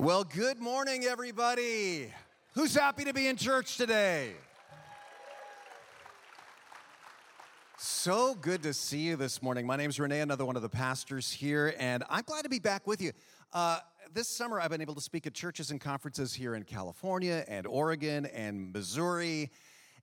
Well, 0.00 0.22
good 0.22 0.60
morning, 0.60 1.06
everybody. 1.06 2.12
Who's 2.54 2.72
happy 2.72 3.02
to 3.02 3.12
be 3.12 3.26
in 3.26 3.34
church 3.34 3.76
today? 3.76 4.30
So 7.78 8.36
good 8.36 8.62
to 8.62 8.72
see 8.72 9.00
you 9.00 9.16
this 9.16 9.42
morning. 9.42 9.66
My 9.66 9.74
name 9.74 9.90
is 9.90 9.98
Renee, 9.98 10.20
another 10.20 10.44
one 10.44 10.54
of 10.54 10.62
the 10.62 10.68
pastors 10.68 11.32
here, 11.32 11.74
and 11.80 12.04
I'm 12.08 12.22
glad 12.22 12.42
to 12.42 12.48
be 12.48 12.60
back 12.60 12.86
with 12.86 13.02
you. 13.02 13.10
Uh, 13.52 13.80
this 14.14 14.28
summer, 14.28 14.60
I've 14.60 14.70
been 14.70 14.80
able 14.80 14.94
to 14.94 15.00
speak 15.00 15.26
at 15.26 15.34
churches 15.34 15.72
and 15.72 15.80
conferences 15.80 16.32
here 16.32 16.54
in 16.54 16.62
California 16.62 17.44
and 17.48 17.66
Oregon 17.66 18.26
and 18.26 18.72
Missouri 18.72 19.50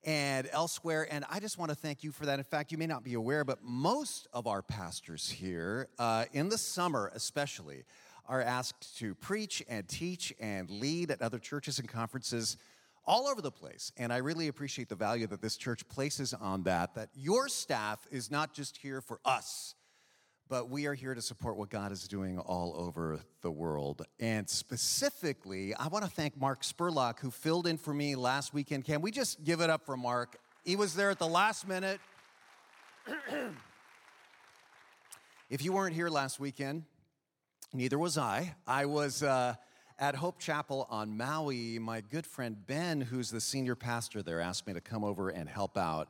and 0.03 0.49
elsewhere. 0.51 1.07
And 1.09 1.23
I 1.31 1.39
just 1.39 1.57
want 1.57 1.69
to 1.69 1.75
thank 1.75 2.03
you 2.03 2.11
for 2.11 2.25
that. 2.25 2.37
In 2.37 2.43
fact, 2.43 2.73
you 2.73 2.77
may 2.77 2.85
not 2.85 3.05
be 3.05 3.13
aware, 3.13 3.45
but 3.45 3.63
most 3.63 4.27
of 4.33 4.45
our 4.45 4.61
pastors 4.61 5.29
here, 5.29 5.87
uh, 5.97 6.25
in 6.33 6.49
the 6.49 6.57
summer 6.57 7.11
especially, 7.15 7.85
are 8.27 8.41
asked 8.41 8.97
to 8.99 9.15
preach 9.15 9.63
and 9.67 9.87
teach 9.87 10.33
and 10.39 10.69
lead 10.69 11.11
at 11.11 11.21
other 11.21 11.39
churches 11.39 11.79
and 11.79 11.87
conferences 11.87 12.57
all 13.07 13.27
over 13.27 13.41
the 13.41 13.51
place. 13.51 13.91
And 13.97 14.11
I 14.11 14.17
really 14.17 14.47
appreciate 14.47 14.89
the 14.89 14.95
value 14.95 15.27
that 15.27 15.41
this 15.41 15.57
church 15.57 15.87
places 15.87 16.33
on 16.33 16.63
that, 16.63 16.95
that 16.95 17.09
your 17.15 17.47
staff 17.47 18.05
is 18.11 18.31
not 18.31 18.53
just 18.53 18.77
here 18.77 19.01
for 19.01 19.19
us, 19.23 19.75
but 20.47 20.69
we 20.69 20.85
are 20.85 20.93
here 20.93 21.15
to 21.15 21.21
support 21.21 21.57
what 21.57 21.69
God 21.69 21.91
is 21.91 22.07
doing 22.07 22.37
all 22.39 22.75
over 22.77 23.19
the 23.41 23.51
world. 23.51 24.03
And 24.19 24.47
specifically, 24.47 25.73
I 25.75 25.87
want 25.87 26.05
to 26.05 26.11
thank 26.11 26.39
Mark 26.39 26.61
Spurlock, 26.61 27.19
who 27.19 27.31
filled 27.31 27.67
in 27.67 27.77
for 27.77 27.93
me 27.93 28.15
last 28.15 28.53
weekend. 28.53 28.85
Can 28.85 29.01
we 29.01 29.11
just 29.11 29.43
give 29.43 29.61
it 29.61 29.69
up 29.69 29.85
for 29.85 29.97
Mark? 29.97 30.37
He 30.63 30.75
was 30.75 30.95
there 30.95 31.09
at 31.09 31.19
the 31.19 31.27
last 31.27 31.67
minute. 31.67 31.99
if 35.49 35.63
you 35.63 35.73
weren't 35.73 35.95
here 35.95 36.09
last 36.09 36.39
weekend, 36.39 36.83
Neither 37.75 37.99
was 37.99 38.17
I. 38.17 38.55
I 38.65 38.85
was 38.85 39.21
uh, 39.21 39.55
at 39.99 40.15
Hope 40.15 40.39
Chapel 40.39 40.87
on 40.89 41.17
Maui. 41.17 41.77
My 41.77 41.99
good 41.99 42.25
friend 42.25 42.55
Ben, 42.65 43.01
who's 43.01 43.29
the 43.29 43.41
senior 43.41 43.75
pastor 43.75 44.23
there, 44.23 44.39
asked 44.39 44.65
me 44.65 44.71
to 44.71 44.79
come 44.79 45.03
over 45.03 45.27
and 45.27 45.49
help 45.49 45.77
out 45.77 46.07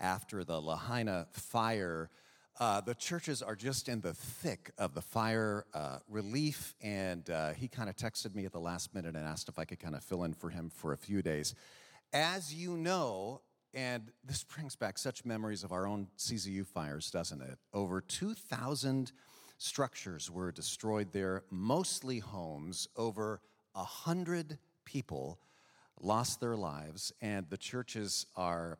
after 0.00 0.42
the 0.42 0.60
Lahaina 0.60 1.28
fire. 1.30 2.10
Uh, 2.58 2.80
the 2.80 2.92
churches 2.92 3.40
are 3.40 3.54
just 3.54 3.88
in 3.88 4.00
the 4.00 4.14
thick 4.14 4.72
of 4.78 4.94
the 4.94 5.00
fire 5.00 5.64
uh, 5.74 5.98
relief, 6.08 6.74
and 6.82 7.30
uh, 7.30 7.52
he 7.52 7.68
kind 7.68 7.88
of 7.88 7.94
texted 7.94 8.34
me 8.34 8.44
at 8.44 8.50
the 8.50 8.58
last 8.58 8.92
minute 8.92 9.14
and 9.14 9.24
asked 9.24 9.48
if 9.48 9.60
I 9.60 9.64
could 9.64 9.78
kind 9.78 9.94
of 9.94 10.02
fill 10.02 10.24
in 10.24 10.34
for 10.34 10.50
him 10.50 10.70
for 10.74 10.92
a 10.92 10.96
few 10.96 11.22
days. 11.22 11.54
As 12.12 12.52
you 12.52 12.76
know, 12.76 13.42
and 13.72 14.10
this 14.24 14.42
brings 14.42 14.74
back 14.74 14.98
such 14.98 15.24
memories 15.24 15.62
of 15.62 15.70
our 15.70 15.86
own 15.86 16.08
CZU 16.18 16.66
fires, 16.66 17.12
doesn't 17.12 17.42
it? 17.42 17.60
Over 17.72 18.00
2,000 18.00 19.12
structures 19.58 20.30
were 20.30 20.52
destroyed 20.52 21.12
there, 21.12 21.44
mostly 21.50 22.18
homes. 22.18 22.88
Over 22.96 23.40
a 23.74 23.84
hundred 23.84 24.58
people 24.84 25.38
lost 26.00 26.40
their 26.40 26.56
lives, 26.56 27.12
and 27.20 27.48
the 27.48 27.56
churches 27.56 28.26
are 28.36 28.78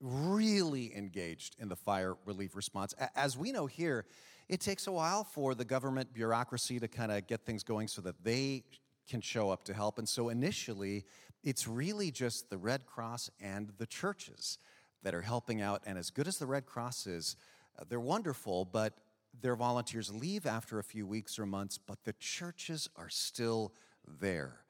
really 0.00 0.94
engaged 0.96 1.56
in 1.58 1.68
the 1.68 1.76
fire 1.76 2.16
relief 2.24 2.56
response. 2.56 2.94
As 3.14 3.36
we 3.36 3.52
know 3.52 3.66
here, 3.66 4.04
it 4.48 4.60
takes 4.60 4.86
a 4.86 4.92
while 4.92 5.24
for 5.24 5.54
the 5.54 5.64
government 5.64 6.12
bureaucracy 6.12 6.80
to 6.80 6.88
kind 6.88 7.12
of 7.12 7.26
get 7.26 7.44
things 7.46 7.62
going 7.62 7.88
so 7.88 8.02
that 8.02 8.22
they 8.24 8.64
can 9.08 9.20
show 9.20 9.50
up 9.50 9.64
to 9.64 9.74
help. 9.74 9.98
And 9.98 10.08
so 10.08 10.28
initially, 10.28 11.04
it's 11.42 11.66
really 11.66 12.10
just 12.10 12.50
the 12.50 12.58
Red 12.58 12.86
Cross 12.86 13.30
and 13.40 13.72
the 13.78 13.86
churches 13.86 14.58
that 15.02 15.14
are 15.14 15.22
helping 15.22 15.60
out. 15.60 15.82
And 15.86 15.98
as 15.98 16.10
good 16.10 16.28
as 16.28 16.38
the 16.38 16.46
Red 16.46 16.66
Cross 16.66 17.06
is, 17.06 17.36
uh, 17.78 17.84
they're 17.88 18.00
wonderful, 18.00 18.64
but 18.64 18.94
their 19.40 19.56
volunteers 19.56 20.12
leave 20.12 20.46
after 20.46 20.78
a 20.78 20.84
few 20.84 21.06
weeks 21.06 21.38
or 21.38 21.46
months, 21.46 21.78
but 21.78 22.04
the 22.04 22.12
churches 22.14 22.88
are 22.96 23.08
still 23.08 23.72
there, 24.20 24.60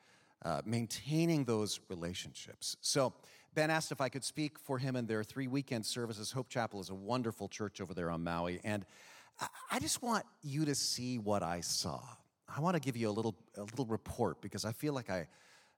uh, 0.44 0.62
maintaining 0.64 1.44
those 1.44 1.80
relationships. 1.88 2.76
So, 2.80 3.12
Ben 3.54 3.70
asked 3.70 3.92
if 3.92 4.00
I 4.00 4.08
could 4.08 4.24
speak 4.24 4.58
for 4.58 4.78
him 4.78 4.96
in 4.96 5.06
their 5.06 5.22
three 5.22 5.46
weekend 5.46 5.84
services. 5.84 6.32
Hope 6.32 6.48
Chapel 6.48 6.80
is 6.80 6.88
a 6.88 6.94
wonderful 6.94 7.48
church 7.48 7.82
over 7.82 7.92
there 7.92 8.10
on 8.10 8.24
Maui. 8.24 8.60
And 8.64 8.86
I 9.70 9.78
just 9.78 10.02
want 10.02 10.24
you 10.42 10.64
to 10.64 10.74
see 10.74 11.18
what 11.18 11.42
I 11.42 11.60
saw. 11.60 12.00
I 12.54 12.60
want 12.60 12.76
to 12.76 12.80
give 12.80 12.96
you 12.96 13.08
a 13.08 13.12
little, 13.12 13.34
a 13.56 13.62
little 13.62 13.86
report 13.86 14.40
because 14.40 14.64
I 14.64 14.72
feel 14.72 14.94
like 14.94 15.10
I 15.10 15.26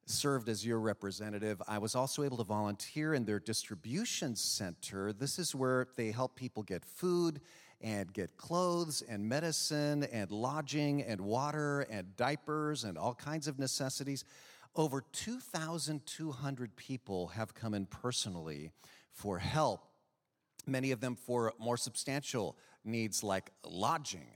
served 0.06 0.48
as 0.48 0.66
your 0.66 0.80
representative. 0.80 1.62
I 1.66 1.78
was 1.78 1.94
also 1.94 2.22
able 2.22 2.36
to 2.38 2.44
volunteer 2.44 3.14
in 3.14 3.24
their 3.24 3.40
distribution 3.40 4.36
center. 4.36 5.12
This 5.12 5.38
is 5.38 5.54
where 5.54 5.88
they 5.96 6.10
help 6.10 6.36
people 6.36 6.62
get 6.62 6.84
food 6.84 7.40
and 7.80 8.12
get 8.12 8.36
clothes 8.36 9.02
and 9.08 9.28
medicine 9.28 10.04
and 10.04 10.30
lodging 10.30 11.02
and 11.02 11.20
water 11.20 11.82
and 11.90 12.16
diapers 12.16 12.84
and 12.84 12.96
all 12.96 13.14
kinds 13.14 13.48
of 13.48 13.58
necessities. 13.58 14.24
Over 14.76 15.02
2,200 15.12 16.76
people 16.76 17.28
have 17.28 17.54
come 17.54 17.74
in 17.74 17.86
personally 17.86 18.72
for 19.12 19.38
help, 19.38 19.80
many 20.66 20.90
of 20.90 21.00
them 21.00 21.14
for 21.14 21.52
more 21.58 21.76
substantial 21.76 22.56
needs 22.84 23.22
like 23.22 23.50
lodging. 23.64 24.26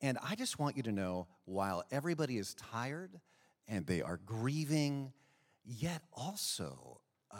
And 0.00 0.18
I 0.22 0.36
just 0.36 0.58
want 0.58 0.76
you 0.76 0.82
to 0.84 0.92
know 0.92 1.26
while 1.44 1.82
everybody 1.90 2.38
is 2.38 2.54
tired, 2.54 3.20
and 3.66 3.86
they 3.86 4.00
are 4.00 4.20
grieving, 4.24 5.12
yet 5.64 6.02
also 6.12 7.00
uh, 7.32 7.38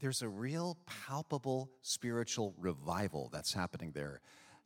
there's 0.00 0.22
a 0.22 0.28
real 0.28 0.78
palpable 0.86 1.70
spiritual 1.82 2.54
revival 2.58 3.28
that's 3.32 3.52
happening 3.52 3.92
there 3.92 4.20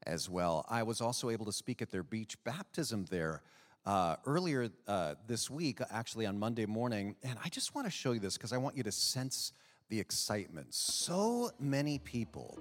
as 0.07 0.29
well. 0.29 0.65
I 0.69 0.83
was 0.83 1.01
also 1.01 1.31
able 1.31 1.47
to 1.47 1.53
speak 1.53 1.83
at 1.83 1.91
their 1.91 2.03
beach 2.03 2.37
baptism 2.45 3.07
there. 3.11 3.43
Uh, 3.87 4.17
earlier 4.27 4.69
uh, 4.87 5.15
this 5.27 5.49
week, 5.49 5.81
actually 5.91 6.27
on 6.27 6.39
Monday 6.39 6.67
morning, 6.67 7.17
and 7.23 7.39
I 7.43 7.49
just 7.49 7.75
want 7.75 7.87
to 7.87 7.91
show 7.91 8.13
you 8.13 8.21
this 8.21 8.37
because 8.37 8.53
I 8.53 8.59
want 8.59 8.77
you 8.77 8.83
to 8.83 8.93
sense 8.93 9.53
the 9.89 9.99
excitement. 9.99 10.75
So 10.75 11.51
many 11.59 11.99
people 11.99 12.59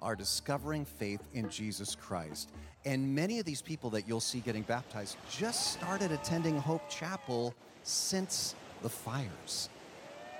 are 0.00 0.14
discovering 0.14 0.84
faith 0.84 1.22
in 1.34 1.48
Jesus 1.50 1.94
Christ. 1.94 2.50
And 2.84 3.14
many 3.14 3.38
of 3.38 3.44
these 3.44 3.62
people 3.62 3.90
that 3.90 4.06
you'll 4.06 4.20
see 4.20 4.40
getting 4.40 4.62
baptized 4.62 5.16
just 5.30 5.72
started 5.72 6.12
attending 6.12 6.58
Hope 6.58 6.88
Chapel 6.88 7.54
since 7.82 8.54
the 8.82 8.88
fires. 8.88 9.68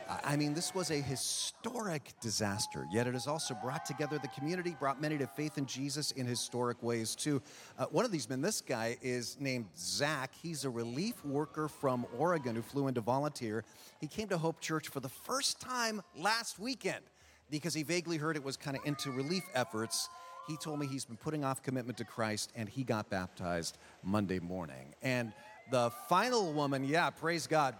I 0.09 0.37
mean, 0.37 0.55
this 0.55 0.75
was 0.75 0.91
a 0.91 1.01
historic 1.03 2.15
disaster, 2.21 2.87
yet 2.91 3.07
it 3.07 3.13
has 3.13 3.27
also 3.27 3.55
brought 3.55 3.85
together 3.85 4.19
the 4.19 4.29
community, 4.29 4.75
brought 4.79 5.03
many 5.03 5.19
to 5.19 5.27
faith 5.27 5.59
in 5.59 5.67
Jesus 5.67 6.13
in 6.13 6.27
historic 6.27 6.83
ways, 6.83 7.15
too. 7.15 7.43
Uh, 7.79 7.85
one 7.87 8.07
of 8.07 8.11
these 8.11 8.27
men, 8.27 8.41
this 8.41 8.63
guy, 8.63 8.97
is 9.03 9.37
named 9.39 9.67
Zach. 9.77 10.33
He's 10.43 10.65
a 10.65 10.71
relief 10.71 11.23
worker 11.27 11.69
from 11.69 12.07
Oregon 12.17 12.57
who 12.57 12.63
flew 12.63 12.89
in 12.89 12.95
to 12.95 13.03
volunteer. 13.03 13.65
He 14.01 14.07
came 14.07 14.29
to 14.29 14.39
Hope 14.39 14.61
Church 14.61 14.89
for 14.89 15.01
the 15.01 15.11
first 15.11 15.61
time 15.61 16.01
last 16.17 16.59
weekend 16.59 17.05
because 17.51 17.75
he 17.75 17.83
vaguely 17.83 18.17
heard 18.17 18.37
it 18.37 18.45
was 18.45 18.57
kind 18.57 18.79
of 18.79 18.83
into 18.87 19.11
relief 19.11 19.45
efforts. 19.55 20.09
He 20.47 20.57
told 20.57 20.81
me 20.81 20.87
he's 20.87 21.05
been 21.05 21.19
putting 21.19 21.45
off 21.45 21.63
commitment 21.63 21.99
to 21.99 22.05
Christ 22.05 22.51
and 22.57 22.67
he 22.67 22.83
got 22.83 23.11
baptized 23.11 23.77
Monday 24.03 24.39
morning. 24.39 24.95
And 25.03 25.35
the 25.71 25.91
final 26.09 26.55
woman, 26.55 26.85
yeah, 26.85 27.11
praise 27.11 27.47
God. 27.47 27.77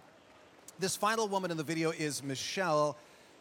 This 0.79 0.95
final 0.95 1.27
woman 1.27 1.51
in 1.51 1.57
the 1.57 1.63
video 1.63 1.91
is 1.91 2.23
Michelle. 2.23 2.97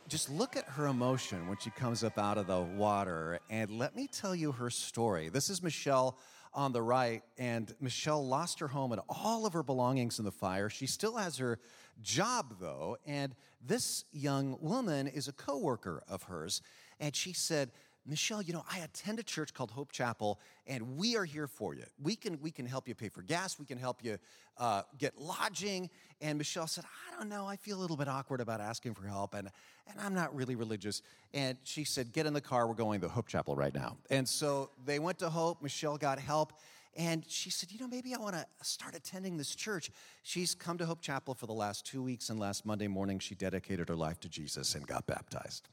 Just 0.08 0.28
look 0.28 0.56
at 0.56 0.64
her 0.70 0.88
emotion 0.88 1.46
when 1.46 1.56
she 1.58 1.70
comes 1.70 2.02
up 2.02 2.18
out 2.18 2.36
of 2.36 2.48
the 2.48 2.60
water. 2.60 3.38
And 3.48 3.70
let 3.78 3.94
me 3.94 4.08
tell 4.08 4.34
you 4.34 4.50
her 4.50 4.70
story. 4.70 5.28
This 5.28 5.48
is 5.48 5.62
Michelle 5.62 6.18
on 6.52 6.72
the 6.72 6.82
right, 6.82 7.22
and 7.36 7.72
Michelle 7.80 8.26
lost 8.26 8.58
her 8.58 8.66
home 8.66 8.90
and 8.90 9.00
all 9.08 9.46
of 9.46 9.52
her 9.52 9.62
belongings 9.62 10.18
in 10.18 10.24
the 10.24 10.32
fire. 10.32 10.68
She 10.68 10.88
still 10.88 11.14
has 11.14 11.36
her 11.36 11.60
job, 12.02 12.56
though, 12.60 12.96
and 13.06 13.36
this 13.64 14.04
young 14.10 14.58
woman 14.60 15.06
is 15.06 15.28
a 15.28 15.32
coworker 15.32 16.02
of 16.08 16.24
hers. 16.24 16.60
And 16.98 17.14
she 17.14 17.32
said, 17.32 17.70
Michelle, 18.08 18.40
you 18.40 18.54
know, 18.54 18.64
I 18.72 18.78
attend 18.78 19.18
a 19.18 19.22
church 19.22 19.52
called 19.52 19.70
Hope 19.70 19.92
Chapel, 19.92 20.40
and 20.66 20.96
we 20.96 21.14
are 21.16 21.26
here 21.26 21.46
for 21.46 21.74
you. 21.74 21.84
We 22.02 22.16
can, 22.16 22.40
we 22.40 22.50
can 22.50 22.64
help 22.64 22.88
you 22.88 22.94
pay 22.94 23.10
for 23.10 23.20
gas, 23.20 23.58
we 23.58 23.66
can 23.66 23.76
help 23.76 24.02
you 24.02 24.18
uh, 24.56 24.82
get 24.96 25.20
lodging. 25.20 25.90
And 26.22 26.38
Michelle 26.38 26.66
said, 26.66 26.84
I 26.84 27.18
don't 27.18 27.28
know, 27.28 27.46
I 27.46 27.56
feel 27.56 27.78
a 27.78 27.82
little 27.82 27.98
bit 27.98 28.08
awkward 28.08 28.40
about 28.40 28.62
asking 28.62 28.94
for 28.94 29.06
help, 29.06 29.34
and, 29.34 29.50
and 29.86 30.00
I'm 30.00 30.14
not 30.14 30.34
really 30.34 30.54
religious. 30.54 31.02
And 31.34 31.58
she 31.64 31.84
said, 31.84 32.12
Get 32.14 32.24
in 32.24 32.32
the 32.32 32.40
car, 32.40 32.66
we're 32.66 32.74
going 32.74 33.02
to 33.02 33.08
Hope 33.08 33.28
Chapel 33.28 33.54
right 33.54 33.74
now. 33.74 33.98
And 34.10 34.26
so 34.26 34.70
they 34.86 34.98
went 34.98 35.18
to 35.18 35.28
Hope, 35.28 35.62
Michelle 35.62 35.98
got 35.98 36.18
help. 36.18 36.54
And 36.96 37.24
she 37.28 37.50
said, 37.50 37.70
You 37.70 37.78
know, 37.78 37.88
maybe 37.88 38.14
I 38.14 38.18
want 38.18 38.34
to 38.34 38.46
start 38.62 38.96
attending 38.96 39.36
this 39.36 39.54
church. 39.54 39.90
She's 40.22 40.54
come 40.54 40.78
to 40.78 40.86
Hope 40.86 41.02
Chapel 41.02 41.34
for 41.34 41.46
the 41.46 41.52
last 41.52 41.84
two 41.84 42.02
weeks, 42.02 42.30
and 42.30 42.40
last 42.40 42.64
Monday 42.64 42.88
morning, 42.88 43.18
she 43.18 43.34
dedicated 43.34 43.90
her 43.90 43.96
life 43.96 44.18
to 44.20 44.30
Jesus 44.30 44.74
and 44.74 44.86
got 44.86 45.06
baptized 45.06 45.68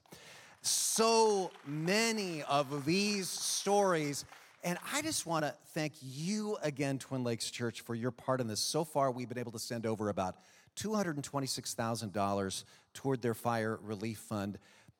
so 0.68 1.52
many 1.66 2.44
of 2.44 2.86
these 2.86 3.30
stories. 3.30 4.26
And 4.64 4.78
I 4.94 5.02
just 5.02 5.26
want 5.26 5.46
to 5.46 5.54
thank 5.74 5.94
you 6.02 6.58
again, 6.64 6.98
Twin 6.98 7.24
Lakes 7.24 7.52
Church, 7.52 7.82
for 7.82 7.94
your 7.96 8.12
part 8.12 8.42
in 8.42 8.48
this. 8.48 8.60
So 8.60 8.84
far, 8.84 9.12
we've 9.12 9.30
been 9.30 9.38
able 9.38 9.52
to 9.52 9.60
send 9.60 9.86
over 9.86 10.10
about 10.10 10.38
$226,000 10.78 12.64
toward 12.94 13.22
their 13.22 13.34
fire 13.34 13.80
relief 13.82 14.18
fund. 14.20 14.58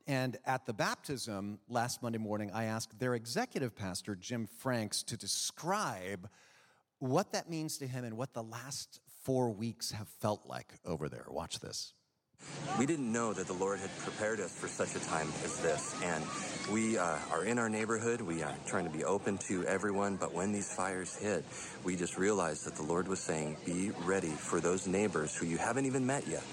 And 0.08 0.38
at 0.46 0.66
the 0.66 0.74
baptism 0.74 1.60
last 1.68 2.04
Monday 2.04 2.20
morning, 2.20 2.52
I 2.54 2.66
asked 2.66 3.00
their 3.00 3.16
executive 3.16 3.76
pastor, 3.76 4.16
Jim 4.16 4.46
Franks, 4.46 5.02
to 5.04 5.18
describe 5.18 6.30
what 7.00 7.32
that 7.32 7.50
means 7.50 7.78
to 7.80 7.88
him 7.88 8.04
and 8.04 8.16
what 8.18 8.34
the 8.34 8.44
last 8.44 9.00
four 9.24 9.50
weeks 9.50 9.92
have 9.92 10.08
felt 10.08 10.46
like 10.46 10.74
over 10.86 11.10
there. 11.10 11.26
Watch 11.28 11.60
this. 11.60 11.94
We 12.78 12.86
didn't 12.86 13.12
know 13.12 13.32
that 13.34 13.48
the 13.48 13.54
Lord 13.54 13.80
had 13.80 13.96
prepared 14.00 14.40
us 14.40 14.52
for 14.52 14.68
such 14.68 14.96
a 14.96 15.00
time 15.08 15.32
as 15.44 15.58
this. 15.60 15.96
And 16.04 16.24
we 16.72 16.98
uh, 16.98 17.18
are 17.32 17.46
in 17.46 17.58
our 17.58 17.70
neighborhood. 17.70 18.22
We 18.22 18.44
are 18.44 18.54
trying 18.66 18.86
to 18.86 18.92
be 18.92 19.04
open 19.04 19.38
to 19.50 19.66
everyone. 19.66 20.18
But 20.18 20.34
when 20.34 20.52
these 20.52 20.74
fires 20.74 21.16
hit, 21.16 21.46
we 21.84 21.96
just 21.96 22.18
realized 22.18 22.66
that 22.66 22.76
the 22.76 22.84
Lord 22.84 23.08
was 23.08 23.20
saying, 23.20 23.58
be 23.66 23.92
ready 24.04 24.30
for 24.30 24.60
those 24.60 24.88
neighbors 24.88 25.36
who 25.36 25.46
you 25.46 25.58
haven't 25.58 25.86
even 25.86 26.06
met 26.06 26.28
yet 26.28 26.44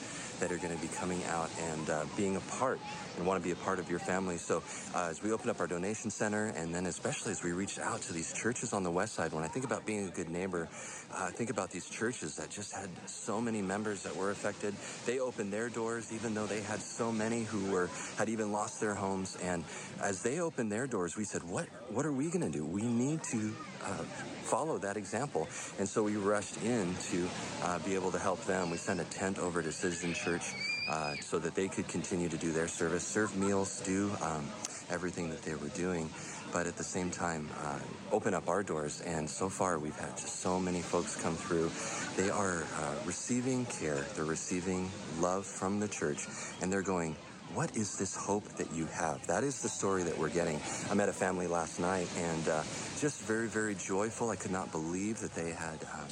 that 0.41 0.53
are 0.53 0.59
going 0.59 0.75
to 0.75 0.81
be 0.81 0.89
coming 0.89 1.23
out 1.25 1.51
and 1.61 1.91
uh, 1.91 2.05
being 2.17 2.37
a 2.37 2.41
part 2.41 2.81
and 3.17 3.27
want 3.27 3.41
to 3.41 3.47
be 3.47 3.53
a 3.53 3.57
part 3.57 3.79
of 3.79 3.91
your 3.91 3.99
family. 3.99 4.37
So 4.37 4.63
uh, 4.95 5.09
as 5.11 5.23
we 5.23 5.33
open 5.33 5.51
up 5.51 5.61
our 5.61 5.67
donation 5.67 6.11
center, 6.11 6.47
and 6.57 6.75
then 6.75 6.87
especially 6.87 7.33
as 7.33 7.43
we 7.43 7.53
reached 7.53 7.79
out 7.79 8.01
to 8.03 8.13
these 8.13 8.33
churches 8.33 8.73
on 8.73 8.83
the 8.83 8.91
west 8.91 9.15
side, 9.15 9.33
when 9.33 9.45
I 9.45 9.49
think 9.49 9.65
about 9.65 9.85
being 9.87 10.07
a 10.07 10.11
good 10.11 10.31
neighbor, 10.31 10.69
uh, 11.15 11.29
think 11.29 11.51
about 11.51 11.71
these 11.71 11.89
churches 11.89 12.37
that 12.37 12.51
just 12.51 12.73
had 12.73 12.89
so 13.07 13.41
many 13.41 13.63
members 13.63 14.03
that 14.03 14.15
were 14.17 14.31
affected. 14.31 14.75
They 15.07 15.19
opened 15.21 15.53
their 15.53 15.69
doors, 15.69 16.13
even 16.13 16.35
though 16.35 16.47
they 16.47 16.63
had 16.63 16.81
so 16.81 17.13
many 17.13 17.45
who 17.45 17.71
were 17.71 17.91
had 18.17 18.29
even 18.29 18.53
lost 18.53 18.81
their 18.81 18.95
homes. 18.95 19.37
And 19.43 19.65
as 20.01 20.23
they 20.23 20.41
opened 20.41 20.73
their 20.73 20.87
doors, 20.87 21.17
we 21.17 21.25
said, 21.25 21.43
"What? 21.43 21.67
What 21.91 22.07
are 22.07 22.13
we 22.13 22.29
going 22.31 22.41
to 22.41 22.51
do? 22.51 22.65
We 22.65 22.83
need 22.83 23.23
to." 23.25 23.55
Uh, 23.83 24.05
follow 24.43 24.77
that 24.77 24.97
example. 24.99 25.49
And 25.79 25.89
so 25.89 26.03
we 26.03 26.17
rushed 26.17 26.63
in 26.63 26.95
to 27.11 27.29
uh, 27.63 27.79
be 27.79 27.95
able 27.95 28.11
to 28.13 28.19
help 28.19 28.45
them. 28.45 28.71
We 28.71 28.77
sent 28.77 29.01
a 29.01 29.05
tent 29.05 29.39
over 29.39 29.63
to 29.63 29.73
Citizen 29.73 30.13
Church 30.25 30.55
uh, 30.89 31.15
so 31.21 31.39
that 31.39 31.55
they 31.55 31.69
could 31.69 31.89
continue 31.89 32.29
to 32.29 32.37
do 32.37 32.53
their 32.53 32.69
service, 32.69 33.07
serve 33.07 33.37
meals, 33.37 33.81
do 33.81 34.11
um, 34.23 34.47
everything 34.91 35.31
that 35.31 35.43
they 35.43 35.55
were 35.55 35.69
doing. 35.69 36.11
But 36.53 36.67
at 36.67 36.77
the 36.77 36.85
same 36.85 37.11
time, 37.11 37.49
uh, 37.65 37.79
open 38.11 38.35
up 38.35 38.49
our 38.49 38.63
doors. 38.63 39.01
And 39.01 39.29
so 39.29 39.49
far, 39.49 39.79
we've 39.79 39.97
had 39.97 40.17
just 40.19 40.41
so 40.41 40.59
many 40.59 40.83
folks 40.83 41.17
come 41.17 41.35
through. 41.35 41.71
They 42.17 42.31
are 42.31 42.63
uh, 42.63 42.95
receiving 43.07 43.65
care, 43.67 44.05
they're 44.15 44.25
receiving 44.25 44.91
love 45.19 45.47
from 45.47 45.81
the 45.81 45.89
church, 45.89 46.27
and 46.61 46.71
they're 46.71 46.83
going, 46.83 47.17
what 47.55 47.77
is 47.77 47.99
this 47.99 48.17
hope 48.17 48.45
that 48.57 48.73
you 48.73 48.87
have? 48.87 49.27
That 49.27 49.45
is 49.45 49.61
the 49.61 49.69
story 49.69 50.03
that 50.05 50.17
we're 50.17 50.31
getting. 50.31 50.59
I 50.91 50.95
met 50.95 51.09
a 51.09 51.13
family 51.13 51.47
last 51.47 51.81
night 51.81 52.09
and 52.17 52.49
uh, 52.49 52.63
just 52.99 53.21
very, 53.23 53.47
very 53.47 53.75
joyful. 53.75 54.31
I 54.31 54.37
could 54.37 54.53
not 54.53 54.73
believe 54.73 55.21
that 55.21 55.35
they 55.35 55.51
had 55.51 55.79
um, 55.93 56.09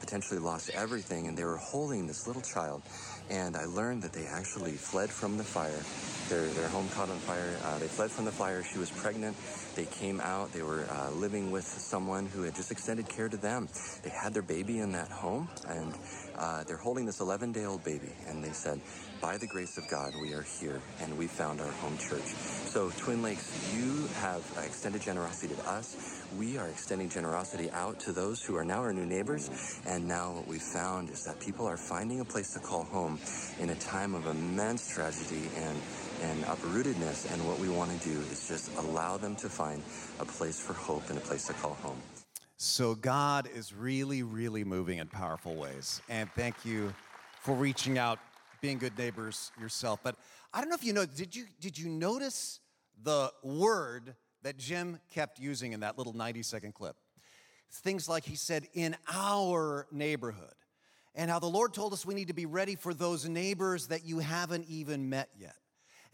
potentially 0.00 0.38
lost 0.38 0.70
everything 0.74 1.26
and 1.26 1.38
they 1.38 1.44
were 1.44 1.56
holding 1.56 2.06
this 2.06 2.26
little 2.26 2.42
child. 2.42 2.82
And 3.30 3.56
I 3.56 3.64
learned 3.64 4.02
that 4.02 4.12
they 4.12 4.26
actually 4.26 4.72
fled 4.72 5.10
from 5.10 5.38
the 5.38 5.44
fire. 5.44 5.82
Their, 6.28 6.46
their 6.54 6.68
home 6.68 6.88
caught 6.90 7.10
on 7.10 7.18
fire. 7.18 7.56
Uh, 7.64 7.78
they 7.78 7.86
fled 7.86 8.10
from 8.10 8.24
the 8.24 8.32
fire. 8.32 8.62
She 8.62 8.78
was 8.78 8.90
pregnant. 8.90 9.36
They 9.74 9.86
came 9.86 10.20
out. 10.20 10.52
They 10.52 10.62
were 10.62 10.86
uh, 10.90 11.10
living 11.10 11.50
with 11.50 11.64
someone 11.64 12.26
who 12.26 12.42
had 12.42 12.54
just 12.54 12.70
extended 12.70 13.08
care 13.08 13.28
to 13.28 13.36
them. 13.36 13.68
They 14.02 14.10
had 14.10 14.34
their 14.34 14.42
baby 14.42 14.78
in 14.78 14.92
that 14.92 15.08
home 15.08 15.48
and 15.68 15.94
uh, 16.36 16.64
they're 16.64 16.76
holding 16.76 17.06
this 17.06 17.20
11 17.20 17.52
day 17.52 17.64
old 17.64 17.84
baby. 17.84 18.12
And 18.28 18.42
they 18.42 18.52
said, 18.52 18.80
by 19.24 19.38
the 19.38 19.46
grace 19.46 19.78
of 19.78 19.88
God, 19.88 20.12
we 20.20 20.34
are 20.34 20.42
here 20.42 20.82
and 21.00 21.16
we 21.16 21.26
found 21.26 21.58
our 21.58 21.70
home 21.80 21.96
church. 21.96 22.26
So, 22.26 22.90
Twin 22.90 23.22
Lakes, 23.22 23.74
you 23.74 24.06
have 24.20 24.42
extended 24.62 25.00
generosity 25.00 25.54
to 25.54 25.66
us. 25.66 26.22
We 26.36 26.58
are 26.58 26.68
extending 26.68 27.08
generosity 27.08 27.70
out 27.70 27.98
to 28.00 28.12
those 28.12 28.44
who 28.44 28.54
are 28.54 28.66
now 28.66 28.80
our 28.80 28.92
new 28.92 29.06
neighbors. 29.06 29.80
And 29.86 30.06
now, 30.06 30.32
what 30.32 30.46
we've 30.46 30.60
found 30.60 31.08
is 31.08 31.24
that 31.24 31.40
people 31.40 31.64
are 31.64 31.78
finding 31.78 32.20
a 32.20 32.24
place 32.26 32.52
to 32.52 32.58
call 32.58 32.84
home 32.84 33.18
in 33.58 33.70
a 33.70 33.74
time 33.76 34.14
of 34.14 34.26
immense 34.26 34.92
tragedy 34.92 35.48
and 35.56 35.78
and 36.20 36.44
uprootedness. 36.44 37.32
And 37.32 37.48
what 37.48 37.58
we 37.58 37.70
want 37.70 37.98
to 37.98 38.06
do 38.06 38.20
is 38.30 38.46
just 38.46 38.76
allow 38.76 39.16
them 39.16 39.36
to 39.36 39.48
find 39.48 39.82
a 40.20 40.26
place 40.26 40.60
for 40.60 40.74
hope 40.74 41.08
and 41.08 41.16
a 41.16 41.22
place 41.22 41.46
to 41.46 41.54
call 41.54 41.78
home. 41.80 41.96
So, 42.58 42.94
God 42.94 43.48
is 43.54 43.72
really, 43.72 44.22
really 44.22 44.64
moving 44.64 44.98
in 44.98 45.06
powerful 45.06 45.54
ways. 45.54 46.02
And 46.10 46.30
thank 46.32 46.66
you 46.66 46.92
for 47.40 47.54
reaching 47.54 47.96
out 47.96 48.18
being 48.64 48.78
good 48.78 48.96
neighbors 48.96 49.52
yourself. 49.60 50.00
But 50.02 50.16
I 50.54 50.62
don't 50.62 50.70
know 50.70 50.74
if 50.74 50.82
you 50.82 50.94
know, 50.94 51.04
did 51.04 51.36
you, 51.36 51.44
did 51.60 51.78
you 51.78 51.86
notice 51.86 52.60
the 53.02 53.30
word 53.42 54.14
that 54.42 54.56
Jim 54.56 55.00
kept 55.12 55.38
using 55.38 55.74
in 55.74 55.80
that 55.80 55.98
little 55.98 56.14
90 56.14 56.42
second 56.42 56.72
clip? 56.72 56.96
Things 57.70 58.08
like 58.08 58.24
he 58.24 58.36
said, 58.36 58.66
in 58.72 58.96
our 59.12 59.86
neighborhood. 59.92 60.54
And 61.14 61.30
how 61.30 61.40
the 61.40 61.46
Lord 61.46 61.74
told 61.74 61.92
us 61.92 62.06
we 62.06 62.14
need 62.14 62.28
to 62.28 62.34
be 62.34 62.46
ready 62.46 62.74
for 62.74 62.94
those 62.94 63.28
neighbors 63.28 63.88
that 63.88 64.06
you 64.06 64.20
haven't 64.20 64.64
even 64.70 65.10
met 65.10 65.28
yet. 65.38 65.56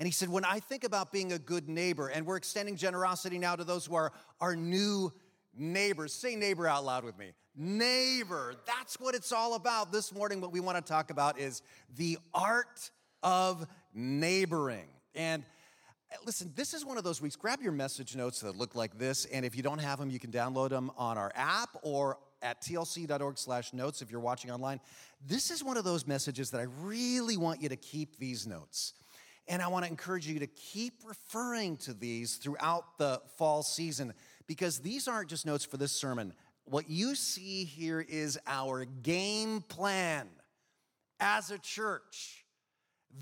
And 0.01 0.09
he 0.09 0.11
said, 0.11 0.29
when 0.29 0.45
I 0.45 0.59
think 0.59 0.83
about 0.83 1.13
being 1.13 1.33
a 1.33 1.39
good 1.39 1.69
neighbor, 1.69 2.09
and 2.09 2.27
we're 2.27 2.37
extending 2.37 2.75
generosity 2.75 3.39
now 3.39 3.55
to 3.55 3.63
those 3.63 3.87
who 3.87 3.95
are 3.95 4.11
our 4.41 4.57
new 4.57 5.13
neighbors, 5.57 6.13
say 6.13 6.37
neighbor 6.37 6.67
out 6.67 6.85
loud 6.85 7.05
with 7.05 7.19
me 7.19 7.33
neighbor. 7.57 8.55
That's 8.67 8.99
what 8.99 9.15
it's 9.15 9.33
all 9.33 9.55
about. 9.55 9.93
This 9.93 10.15
morning, 10.15 10.41
what 10.41 10.53
we 10.53 10.61
want 10.61 10.85
to 10.85 10.93
talk 10.93 11.11
about 11.11 11.39
is 11.39 11.63
the 11.97 12.19
art 12.33 12.91
of 13.23 13.67
neighboring. 13.93 14.87
And 15.15 15.45
uh, 16.13 16.17
listen, 16.25 16.53
this 16.55 16.75
is 16.75 16.85
one 16.85 16.99
of 16.99 17.05
those 17.05 17.21
weeks. 17.21 17.37
Grab 17.37 17.61
your 17.61 17.73
message 17.73 18.17
notes 18.17 18.41
that 18.41 18.57
look 18.57 18.75
like 18.75 18.99
this, 18.99 19.27
and 19.27 19.45
if 19.45 19.57
you 19.57 19.63
don't 19.63 19.81
have 19.81 19.99
them, 19.99 20.11
you 20.11 20.19
can 20.19 20.31
download 20.31 20.71
them 20.71 20.91
on 20.97 21.19
our 21.19 21.33
app 21.35 21.71
or 21.83 22.19
at 22.43 22.63
tlc.org 22.63 23.37
slash 23.37 23.75
notes 23.75 24.01
if 24.01 24.11
you're 24.11 24.21
watching 24.21 24.51
online. 24.51 24.81
This 25.27 25.51
is 25.51 25.63
one 25.63 25.77
of 25.77 25.85
those 25.85 26.07
messages 26.07 26.51
that 26.51 26.61
I 26.61 26.67
really 26.81 27.37
want 27.37 27.61
you 27.61 27.69
to 27.69 27.77
keep 27.77 28.17
these 28.17 28.47
notes. 28.47 28.95
And 29.47 29.61
I 29.61 29.69
want 29.69 29.85
to 29.85 29.91
encourage 29.91 30.27
you 30.27 30.39
to 30.39 30.47
keep 30.47 30.95
referring 31.05 31.77
to 31.79 31.93
these 31.93 32.37
throughout 32.37 32.99
the 32.99 33.21
fall 33.37 33.63
season 33.63 34.15
because 34.51 34.81
these 34.81 35.07
aren't 35.07 35.29
just 35.29 35.47
notes 35.47 35.65
for 35.65 35.77
this 35.77 35.93
sermon. 35.93 36.33
What 36.65 36.91
you 36.91 37.15
see 37.15 37.63
here 37.63 38.01
is 38.01 38.37
our 38.49 38.85
game 38.85 39.61
plan 39.69 40.27
as 41.21 41.53
a 41.53 41.59
church. 41.59 42.45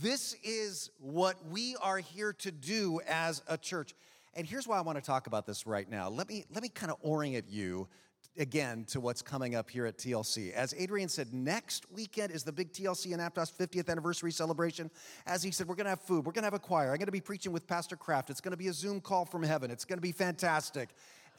This 0.00 0.34
is 0.42 0.88
what 0.98 1.36
we 1.50 1.76
are 1.82 1.98
here 1.98 2.32
to 2.32 2.50
do 2.50 3.02
as 3.06 3.42
a 3.46 3.58
church. 3.58 3.94
And 4.32 4.46
here's 4.46 4.66
why 4.66 4.78
I 4.78 4.80
want 4.80 4.96
to 4.96 5.04
talk 5.04 5.26
about 5.26 5.44
this 5.44 5.66
right 5.66 5.86
now. 5.90 6.08
Let 6.08 6.30
me, 6.30 6.46
let 6.50 6.62
me 6.62 6.70
kind 6.70 6.90
of 6.90 6.96
orient 7.02 7.44
you 7.46 7.88
again 8.38 8.84
to 8.88 9.00
what's 9.00 9.22
coming 9.22 9.54
up 9.54 9.68
here 9.68 9.86
at 9.86 9.98
TLC. 9.98 10.52
As 10.52 10.74
Adrian 10.76 11.08
said, 11.08 11.32
next 11.32 11.90
weekend 11.90 12.32
is 12.32 12.44
the 12.44 12.52
big 12.52 12.72
TLC 12.72 13.12
and 13.12 13.20
Aptos 13.20 13.52
50th 13.52 13.88
anniversary 13.88 14.30
celebration. 14.30 14.90
As 15.26 15.42
he 15.42 15.50
said, 15.50 15.68
we're 15.68 15.74
going 15.74 15.86
to 15.86 15.90
have 15.90 16.00
food, 16.00 16.24
we're 16.24 16.32
going 16.32 16.42
to 16.42 16.46
have 16.46 16.54
a 16.54 16.58
choir. 16.58 16.90
I'm 16.90 16.98
going 16.98 17.06
to 17.06 17.12
be 17.12 17.20
preaching 17.20 17.52
with 17.52 17.66
Pastor 17.66 17.96
Kraft. 17.96 18.30
It's 18.30 18.40
going 18.40 18.52
to 18.52 18.58
be 18.58 18.68
a 18.68 18.72
Zoom 18.72 19.00
call 19.00 19.24
from 19.24 19.42
heaven. 19.42 19.70
It's 19.70 19.84
going 19.84 19.98
to 19.98 20.02
be 20.02 20.12
fantastic. 20.12 20.90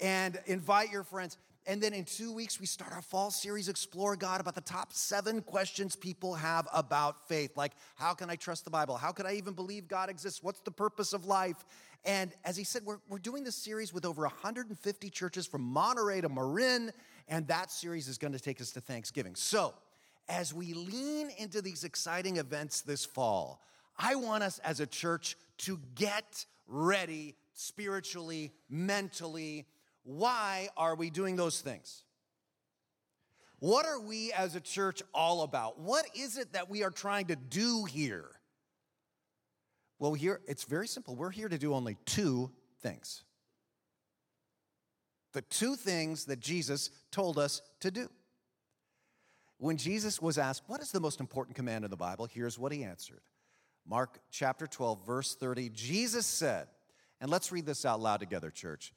And 0.02 0.40
invite 0.46 0.92
your 0.92 1.04
friends. 1.04 1.38
And 1.70 1.80
then 1.80 1.94
in 1.94 2.04
two 2.04 2.34
weeks, 2.34 2.60
we 2.60 2.66
start 2.66 2.94
our 2.94 3.02
fall 3.04 3.30
series, 3.30 3.70
Explore 3.70 4.16
God, 4.16 4.42
about 4.42 4.56
the 4.56 4.62
top 4.62 4.92
seven 4.92 5.44
questions 5.44 5.96
people 5.96 6.34
have 6.34 6.68
about 6.74 7.28
faith. 7.28 7.56
Like, 7.56 7.74
how 7.94 8.16
can 8.16 8.28
I 8.28 8.38
trust 8.38 8.64
the 8.66 8.72
Bible? 8.72 8.98
How 8.98 9.12
can 9.12 9.28
I 9.28 9.36
even 9.36 9.54
believe 9.54 9.88
God 9.88 10.10
exists? 10.10 10.42
What's 10.42 10.62
the 10.62 10.72
purpose 10.72 11.14
of 11.14 11.26
life? 11.26 11.64
And 12.06 12.32
as 12.44 12.58
he 12.58 12.64
said, 12.64 12.82
we're, 12.86 12.98
we're 13.08 13.20
doing 13.20 13.44
this 13.44 13.56
series 13.56 13.94
with 13.94 14.04
over 14.04 14.24
150 14.24 15.10
churches 15.12 15.46
from 15.46 15.62
Monterey 15.62 16.22
to 16.22 16.30
Marin, 16.30 16.92
and 17.28 17.48
that 17.50 17.70
series 17.70 18.08
is 18.08 18.18
going 18.18 18.34
to 18.34 18.40
take 18.40 18.60
us 18.62 18.72
to 18.72 18.82
Thanksgiving. 18.82 19.36
So, 19.36 19.76
as 20.28 20.56
we 20.56 20.74
lean 20.74 21.30
into 21.38 21.62
these 21.62 21.84
exciting 21.84 22.38
events 22.38 22.82
this 22.82 23.06
fall, 23.06 23.62
I 23.96 24.16
want 24.16 24.42
us 24.42 24.58
as 24.64 24.80
a 24.80 24.88
church 24.88 25.38
to 25.60 25.80
get 25.94 26.48
ready 26.68 27.36
spiritually, 27.54 28.54
mentally, 28.72 29.68
why 30.04 30.70
are 30.78 30.96
we 30.96 31.10
doing 31.10 31.36
those 31.36 31.62
things? 31.62 32.04
What 33.60 33.86
are 33.86 34.00
we 34.00 34.32
as 34.32 34.56
a 34.56 34.62
church 34.62 35.02
all 35.14 35.44
about? 35.44 35.80
What 35.80 36.06
is 36.16 36.38
it 36.38 36.54
that 36.54 36.70
we 36.70 36.84
are 36.84 36.92
trying 36.92 37.28
to 37.28 37.36
do 37.36 37.86
here? 37.86 38.26
Well, 40.00 40.14
here 40.14 40.40
it's 40.48 40.64
very 40.64 40.88
simple. 40.88 41.16
We're 41.16 41.30
here 41.30 41.50
to 41.50 41.58
do 41.58 41.74
only 41.74 41.98
two 42.06 42.52
things. 42.82 43.24
The 45.34 45.42
two 45.42 45.76
things 45.76 46.26
that 46.26 46.40
Jesus 46.40 46.90
told 47.12 47.38
us 47.38 47.62
to 47.82 47.92
do. 47.92 48.10
When 49.58 49.76
Jesus 49.76 50.22
was 50.22 50.38
asked, 50.38 50.64
What 50.68 50.82
is 50.82 50.92
the 50.92 51.02
most 51.02 51.20
important 51.20 51.58
command 51.58 51.84
in 51.84 51.92
the 51.92 51.98
Bible? 51.98 52.28
Here's 52.32 52.58
what 52.58 52.72
he 52.72 52.84
answered 52.84 53.22
Mark 53.86 54.20
chapter 54.32 54.68
12, 54.68 55.06
verse 55.06 55.36
30. 55.36 55.70
Jesus 55.70 56.26
said, 56.26 56.68
and 57.22 57.30
let's 57.30 57.52
read 57.52 57.66
this 57.66 57.86
out 57.86 58.00
loud 58.00 58.20
together, 58.20 58.50
church. 58.50 58.94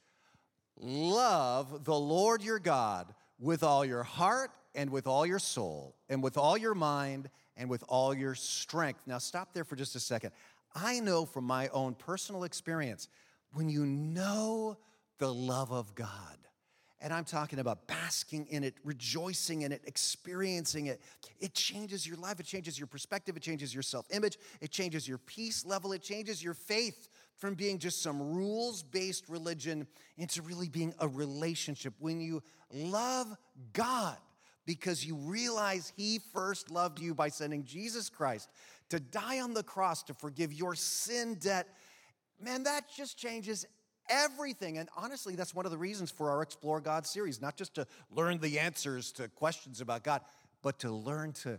Love 0.80 1.84
the 1.84 1.98
Lord 1.98 2.42
your 2.42 2.58
God 2.58 3.14
with 3.38 3.62
all 3.62 3.84
your 3.84 4.02
heart 4.02 4.50
and 4.74 4.90
with 4.90 5.06
all 5.06 5.26
your 5.26 5.38
soul 5.38 5.94
and 6.08 6.22
with 6.22 6.36
all 6.36 6.56
your 6.56 6.74
mind 6.74 7.28
and 7.56 7.68
with 7.68 7.84
all 7.88 8.14
your 8.14 8.34
strength. 8.34 9.00
Now, 9.06 9.18
stop 9.18 9.52
there 9.52 9.64
for 9.64 9.76
just 9.76 9.94
a 9.96 10.00
second. 10.00 10.32
I 10.74 11.00
know 11.00 11.26
from 11.26 11.44
my 11.44 11.68
own 11.68 11.94
personal 11.94 12.44
experience, 12.44 13.08
when 13.52 13.68
you 13.68 13.84
know 13.84 14.78
the 15.18 15.32
love 15.32 15.70
of 15.70 15.94
God, 15.94 16.38
and 17.02 17.12
I'm 17.12 17.24
talking 17.24 17.58
about 17.58 17.88
basking 17.88 18.46
in 18.48 18.62
it, 18.62 18.76
rejoicing 18.84 19.62
in 19.62 19.72
it, 19.72 19.82
experiencing 19.86 20.86
it. 20.86 21.00
It 21.40 21.52
changes 21.52 22.06
your 22.06 22.16
life. 22.16 22.38
It 22.38 22.46
changes 22.46 22.78
your 22.78 22.86
perspective. 22.86 23.36
It 23.36 23.42
changes 23.42 23.74
your 23.74 23.82
self 23.82 24.06
image. 24.10 24.38
It 24.60 24.70
changes 24.70 25.08
your 25.08 25.18
peace 25.18 25.66
level. 25.66 25.92
It 25.92 26.02
changes 26.02 26.42
your 26.42 26.54
faith 26.54 27.08
from 27.42 27.54
being 27.54 27.76
just 27.76 28.00
some 28.00 28.22
rules 28.36 28.84
based 28.84 29.28
religion 29.28 29.84
into 30.16 30.40
really 30.42 30.68
being 30.68 30.94
a 31.00 31.08
relationship. 31.08 31.92
When 31.98 32.20
you 32.20 32.40
love 32.72 33.36
God, 33.72 34.16
because 34.64 35.04
you 35.04 35.16
realize 35.16 35.92
He 35.96 36.20
first 36.32 36.70
loved 36.70 37.00
you 37.00 37.16
by 37.16 37.30
sending 37.30 37.64
Jesus 37.64 38.08
Christ 38.08 38.48
to 38.90 39.00
die 39.00 39.40
on 39.40 39.54
the 39.54 39.64
cross 39.64 40.04
to 40.04 40.14
forgive 40.14 40.52
your 40.52 40.76
sin 40.76 41.34
debt. 41.34 41.66
Man, 42.40 42.62
that 42.62 42.84
just 42.96 43.18
changes 43.18 43.66
everything. 44.08 44.78
And 44.78 44.88
honestly, 44.96 45.34
that's 45.34 45.52
one 45.52 45.64
of 45.64 45.72
the 45.72 45.78
reasons 45.78 46.12
for 46.12 46.30
our 46.30 46.42
Explore 46.42 46.80
God 46.80 47.08
series, 47.08 47.40
not 47.40 47.56
just 47.56 47.74
to 47.74 47.88
learn 48.08 48.38
the 48.38 48.60
answers 48.60 49.10
to 49.12 49.26
questions 49.26 49.80
about 49.80 50.04
God, 50.04 50.20
but 50.62 50.78
to 50.78 50.92
learn 50.92 51.32
to 51.32 51.58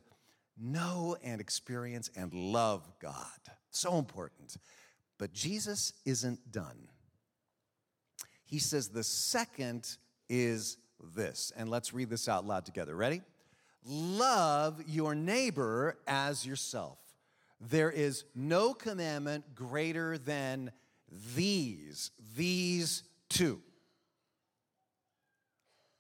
know 0.57 1.17
and 1.21 1.41
experience 1.41 2.09
and 2.15 2.33
love 2.33 2.89
God. 3.01 3.17
So 3.69 3.97
important. 3.97 4.55
But 5.23 5.31
Jesus 5.31 5.93
isn't 6.03 6.51
done. 6.51 6.89
He 8.43 8.59
says 8.59 8.89
the 8.89 9.05
second 9.05 9.95
is 10.27 10.75
this. 11.15 11.53
And 11.55 11.69
let's 11.69 11.93
read 11.93 12.09
this 12.09 12.27
out 12.27 12.45
loud 12.45 12.65
together. 12.65 12.93
Ready? 12.93 13.21
Love 13.85 14.83
your 14.85 15.15
neighbor 15.15 15.97
as 16.07 16.45
yourself. 16.45 16.97
There 17.61 17.89
is 17.89 18.25
no 18.35 18.73
commandment 18.73 19.55
greater 19.55 20.17
than 20.17 20.73
these, 21.33 22.11
these 22.35 23.03
two. 23.29 23.61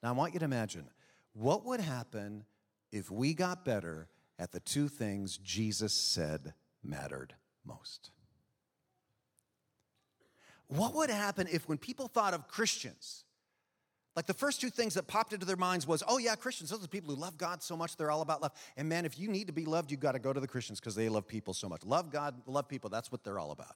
Now, 0.01 0.09
I 0.09 0.11
want 0.11 0.33
you 0.33 0.39
to 0.39 0.45
imagine 0.45 0.89
what 1.31 1.63
would 1.63 1.79
happen 1.79 2.43
if 2.91 3.09
we 3.09 3.33
got 3.33 3.63
better 3.63 4.09
at 4.37 4.51
the 4.51 4.59
two 4.59 4.89
things 4.89 5.37
Jesus 5.37 5.93
said 5.93 6.53
mattered 6.83 7.35
most. 7.65 8.11
What 10.67 10.93
would 10.95 11.09
happen 11.09 11.47
if, 11.51 11.67
when 11.67 11.77
people 11.77 12.07
thought 12.07 12.33
of 12.33 12.47
Christians, 12.47 13.25
like 14.15 14.27
the 14.27 14.33
first 14.33 14.61
two 14.61 14.69
things 14.69 14.93
that 14.93 15.07
popped 15.07 15.33
into 15.33 15.45
their 15.45 15.57
minds 15.57 15.87
was, 15.87 16.03
oh, 16.07 16.17
yeah, 16.17 16.35
Christians, 16.35 16.69
those 16.69 16.79
are 16.79 16.83
the 16.83 16.87
people 16.87 17.13
who 17.13 17.19
love 17.19 17.37
God 17.37 17.63
so 17.63 17.75
much, 17.75 17.97
they're 17.97 18.11
all 18.11 18.21
about 18.21 18.41
love. 18.41 18.51
And 18.77 18.87
man, 18.87 19.05
if 19.05 19.19
you 19.19 19.27
need 19.27 19.47
to 19.47 19.53
be 19.53 19.65
loved, 19.65 19.91
you've 19.91 19.99
got 19.99 20.13
to 20.13 20.19
go 20.19 20.31
to 20.31 20.39
the 20.39 20.47
Christians 20.47 20.79
because 20.79 20.95
they 20.95 21.09
love 21.09 21.27
people 21.27 21.53
so 21.53 21.67
much. 21.67 21.83
Love 21.83 22.11
God, 22.11 22.35
love 22.45 22.67
people, 22.67 22.89
that's 22.89 23.11
what 23.11 23.23
they're 23.23 23.39
all 23.39 23.51
about. 23.51 23.75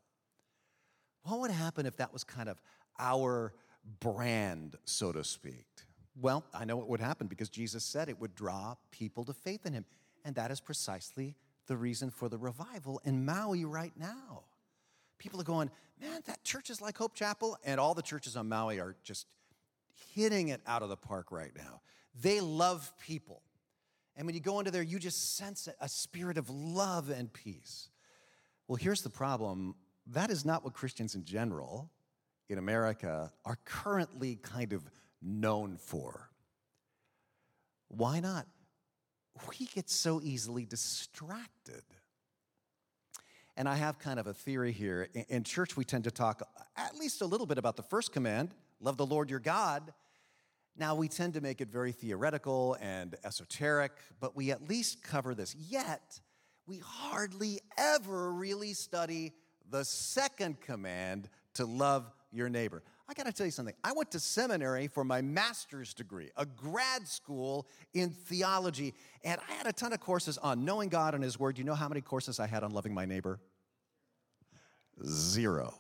What 1.24 1.40
would 1.40 1.52
happen 1.52 1.86
if 1.86 1.98
that 1.98 2.14
was 2.14 2.24
kind 2.24 2.50
of 2.50 2.62
our 3.00 3.54
brand, 4.00 4.78
so 4.86 5.12
to 5.12 5.24
speak? 5.24 5.66
Well, 6.20 6.44
I 6.54 6.66
know 6.66 6.78
what 6.78 6.90
would 6.90 7.00
happen 7.00 7.28
because 7.28 7.50
Jesus 7.50 7.84
said 7.84 8.10
it 8.10 8.20
would 8.20 8.34
draw 8.34 8.76
people 8.92 9.24
to 9.26 9.34
faith 9.34 9.66
in 9.66 9.74
him. 9.74 9.86
And 10.26 10.36
that 10.36 10.52
is 10.52 10.60
precisely 10.60 11.36
the 11.68 11.78
reason 11.78 12.10
for 12.10 12.28
the 12.30 12.38
revival 12.38 13.02
in 13.04 13.26
Maui 13.26 13.66
right 13.66 13.94
now. 13.98 14.44
People 15.18 15.42
are 15.42 15.46
going, 15.46 15.70
man, 16.00 16.22
that 16.26 16.44
church 16.44 16.70
is 16.70 16.82
like 16.82 16.98
Hope 16.98 17.16
Chapel, 17.16 17.58
and 17.64 17.80
all 17.80 17.94
the 17.94 18.02
churches 18.02 18.36
on 18.36 18.48
Maui 18.48 18.80
are 18.80 18.96
just 19.04 19.26
hitting 20.14 20.50
it 20.50 20.62
out 20.68 20.84
of 20.84 20.90
the 20.90 20.98
park 20.98 21.32
right 21.32 21.52
now. 21.56 21.82
They 22.22 22.40
love 22.40 22.92
people. 23.00 23.42
And 24.16 24.26
when 24.26 24.36
you 24.36 24.42
go 24.42 24.60
into 24.60 24.72
there, 24.72 24.82
you 24.82 25.00
just 25.00 25.38
sense 25.38 25.68
a 25.80 25.90
spirit 25.90 26.38
of 26.38 26.50
love 26.50 27.10
and 27.10 27.32
peace. 27.32 27.90
Well, 28.68 28.78
here's 28.78 29.02
the 29.02 29.10
problem 29.10 29.76
that 30.08 30.30
is 30.30 30.46
not 30.46 30.64
what 30.64 30.74
Christians 30.74 31.16
in 31.16 31.26
general 31.26 31.92
in 32.50 32.58
America 32.58 33.32
are 33.46 33.58
currently 33.66 34.38
kind 34.38 34.74
of 34.74 34.84
known 35.22 35.78
for. 35.78 36.30
Why 37.90 38.20
not? 38.20 38.48
we 39.48 39.68
get 39.68 39.90
so 39.90 40.22
easily 40.24 40.66
distracted. 40.66 41.84
And 43.58 43.68
I 43.68 43.74
have 43.74 43.98
kind 43.98 44.20
of 44.20 44.28
a 44.28 44.34
theory 44.34 44.72
here. 44.72 45.10
In 45.30 45.44
church, 45.44 45.76
we 45.76 45.84
tend 45.84 46.04
to 46.04 46.12
talk 46.12 46.48
at 46.78 46.96
least 46.96 47.24
a 47.24 47.26
little 47.26 47.48
bit 47.48 47.58
about 47.58 47.76
the 47.76 47.82
first 47.82 48.12
command 48.14 48.52
love 48.80 48.98
the 48.98 49.06
Lord 49.06 49.32
your 49.32 49.40
God. 49.40 49.92
Now, 50.78 50.94
we 50.94 51.08
tend 51.08 51.34
to 51.34 51.42
make 51.42 51.60
it 51.60 51.70
very 51.70 51.92
theoretical 51.92 52.78
and 52.80 53.16
esoteric, 53.24 53.94
but 54.20 54.36
we 54.36 54.52
at 54.52 54.70
least 54.70 55.02
cover 55.02 55.34
this. 55.34 55.56
Yet, 55.56 56.22
we 56.68 56.78
hardly 56.78 57.60
ever 57.80 58.32
really 58.32 58.74
study 58.74 59.34
the 59.72 59.84
second 59.84 60.62
command 60.62 61.28
to 61.56 61.66
love 61.66 62.06
your 62.32 62.50
neighbor. 62.50 62.84
I 63.10 63.14
got 63.14 63.26
to 63.26 63.32
tell 63.32 63.46
you 63.46 63.52
something. 63.52 63.76
I 63.84 63.94
went 63.94 64.12
to 64.12 64.20
seminary 64.20 64.88
for 64.88 65.04
my 65.06 65.22
master's 65.22 65.94
degree, 65.94 66.30
a 66.36 66.46
grad 66.46 67.08
school 67.08 67.68
in 67.94 68.10
theology, 68.10 68.94
and 69.24 69.40
I 69.50 69.54
had 69.54 69.66
a 69.66 69.72
ton 69.72 69.94
of 69.94 70.02
courses 70.02 70.38
on 70.38 70.66
knowing 70.66 70.90
God 70.90 71.16
and 71.16 71.24
His 71.24 71.40
Word. 71.40 71.58
You 71.58 71.64
know 71.64 71.74
how 71.74 71.88
many 71.88 72.02
courses 72.02 72.40
I 72.40 72.48
had 72.48 72.64
on 72.64 72.72
loving 72.72 72.94
my 72.94 73.06
neighbor? 73.06 73.40
Zero. 75.06 75.74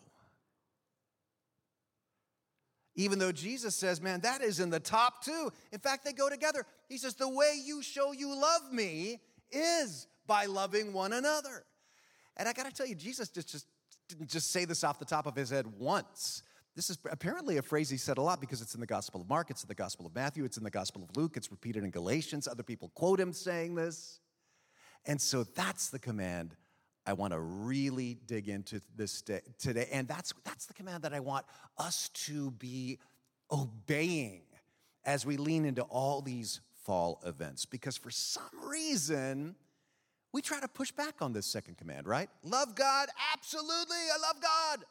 Even 2.95 3.19
though 3.19 3.31
Jesus 3.31 3.75
says, 3.75 4.01
man, 4.01 4.21
that 4.21 4.41
is 4.41 4.59
in 4.59 4.69
the 4.69 4.79
top 4.79 5.23
two. 5.23 5.51
In 5.71 5.79
fact, 5.79 6.03
they 6.03 6.13
go 6.13 6.29
together. 6.29 6.65
He 6.89 6.97
says, 6.97 7.13
the 7.13 7.29
way 7.29 7.53
you 7.63 7.83
show 7.83 8.11
you 8.11 8.35
love 8.35 8.71
me 8.71 9.19
is 9.51 10.07
by 10.25 10.45
loving 10.45 10.93
one 10.93 11.13
another. 11.13 11.63
And 12.37 12.47
I 12.49 12.53
got 12.53 12.65
to 12.65 12.71
tell 12.71 12.87
you, 12.87 12.95
Jesus 12.95 13.29
just, 13.29 13.51
just 13.51 13.67
didn't 14.09 14.29
just 14.29 14.51
say 14.51 14.65
this 14.65 14.83
off 14.83 14.97
the 14.97 15.05
top 15.05 15.27
of 15.27 15.35
his 15.35 15.49
head 15.49 15.67
once. 15.77 16.41
This 16.77 16.91
is 16.91 16.99
apparently 17.09 17.57
a 17.57 17.63
phrase 17.63 17.89
he 17.89 17.97
said 17.97 18.19
a 18.19 18.21
lot 18.21 18.39
because 18.39 18.61
it's 18.61 18.75
in 18.75 18.79
the 18.79 18.85
Gospel 18.85 19.19
of 19.19 19.27
Mark, 19.27 19.49
it's 19.49 19.63
in 19.63 19.67
the 19.67 19.73
Gospel 19.73 20.05
of 20.05 20.13
Matthew, 20.13 20.45
it's 20.45 20.57
in 20.57 20.63
the 20.63 20.69
Gospel 20.69 21.01
of 21.01 21.17
Luke, 21.17 21.35
it's 21.35 21.49
repeated 21.49 21.83
in 21.83 21.89
Galatians. 21.89 22.47
Other 22.47 22.61
people 22.61 22.91
quote 22.93 23.19
him 23.19 23.33
saying 23.33 23.73
this. 23.73 24.19
And 25.07 25.19
so 25.19 25.43
that's 25.43 25.89
the 25.89 25.97
command 25.97 26.55
I 27.03 27.13
want 27.13 27.33
to 27.33 27.39
really 27.39 28.19
dig 28.27 28.47
into 28.47 28.79
this 28.95 29.23
day, 29.23 29.41
today. 29.57 29.87
And 29.91 30.07
that's, 30.07 30.35
that's 30.43 30.67
the 30.67 30.75
command 30.75 31.01
that 31.01 31.15
I 31.15 31.19
want 31.19 31.47
us 31.79 32.09
to 32.09 32.51
be 32.51 32.99
obeying 33.51 34.43
as 35.03 35.25
we 35.25 35.37
lean 35.37 35.65
into 35.65 35.81
all 35.81 36.21
these 36.21 36.61
fall 36.85 37.19
events. 37.25 37.65
Because 37.65 37.97
for 37.97 38.11
some 38.11 38.43
reason, 38.63 39.55
we 40.31 40.43
try 40.43 40.59
to 40.59 40.67
push 40.67 40.91
back 40.91 41.23
on 41.23 41.33
this 41.33 41.47
second 41.47 41.79
command, 41.79 42.05
right? 42.05 42.29
Love 42.43 42.75
God, 42.75 43.09
absolutely, 43.33 43.97
I 43.97 44.21
love 44.21 44.39
God. 44.39 44.85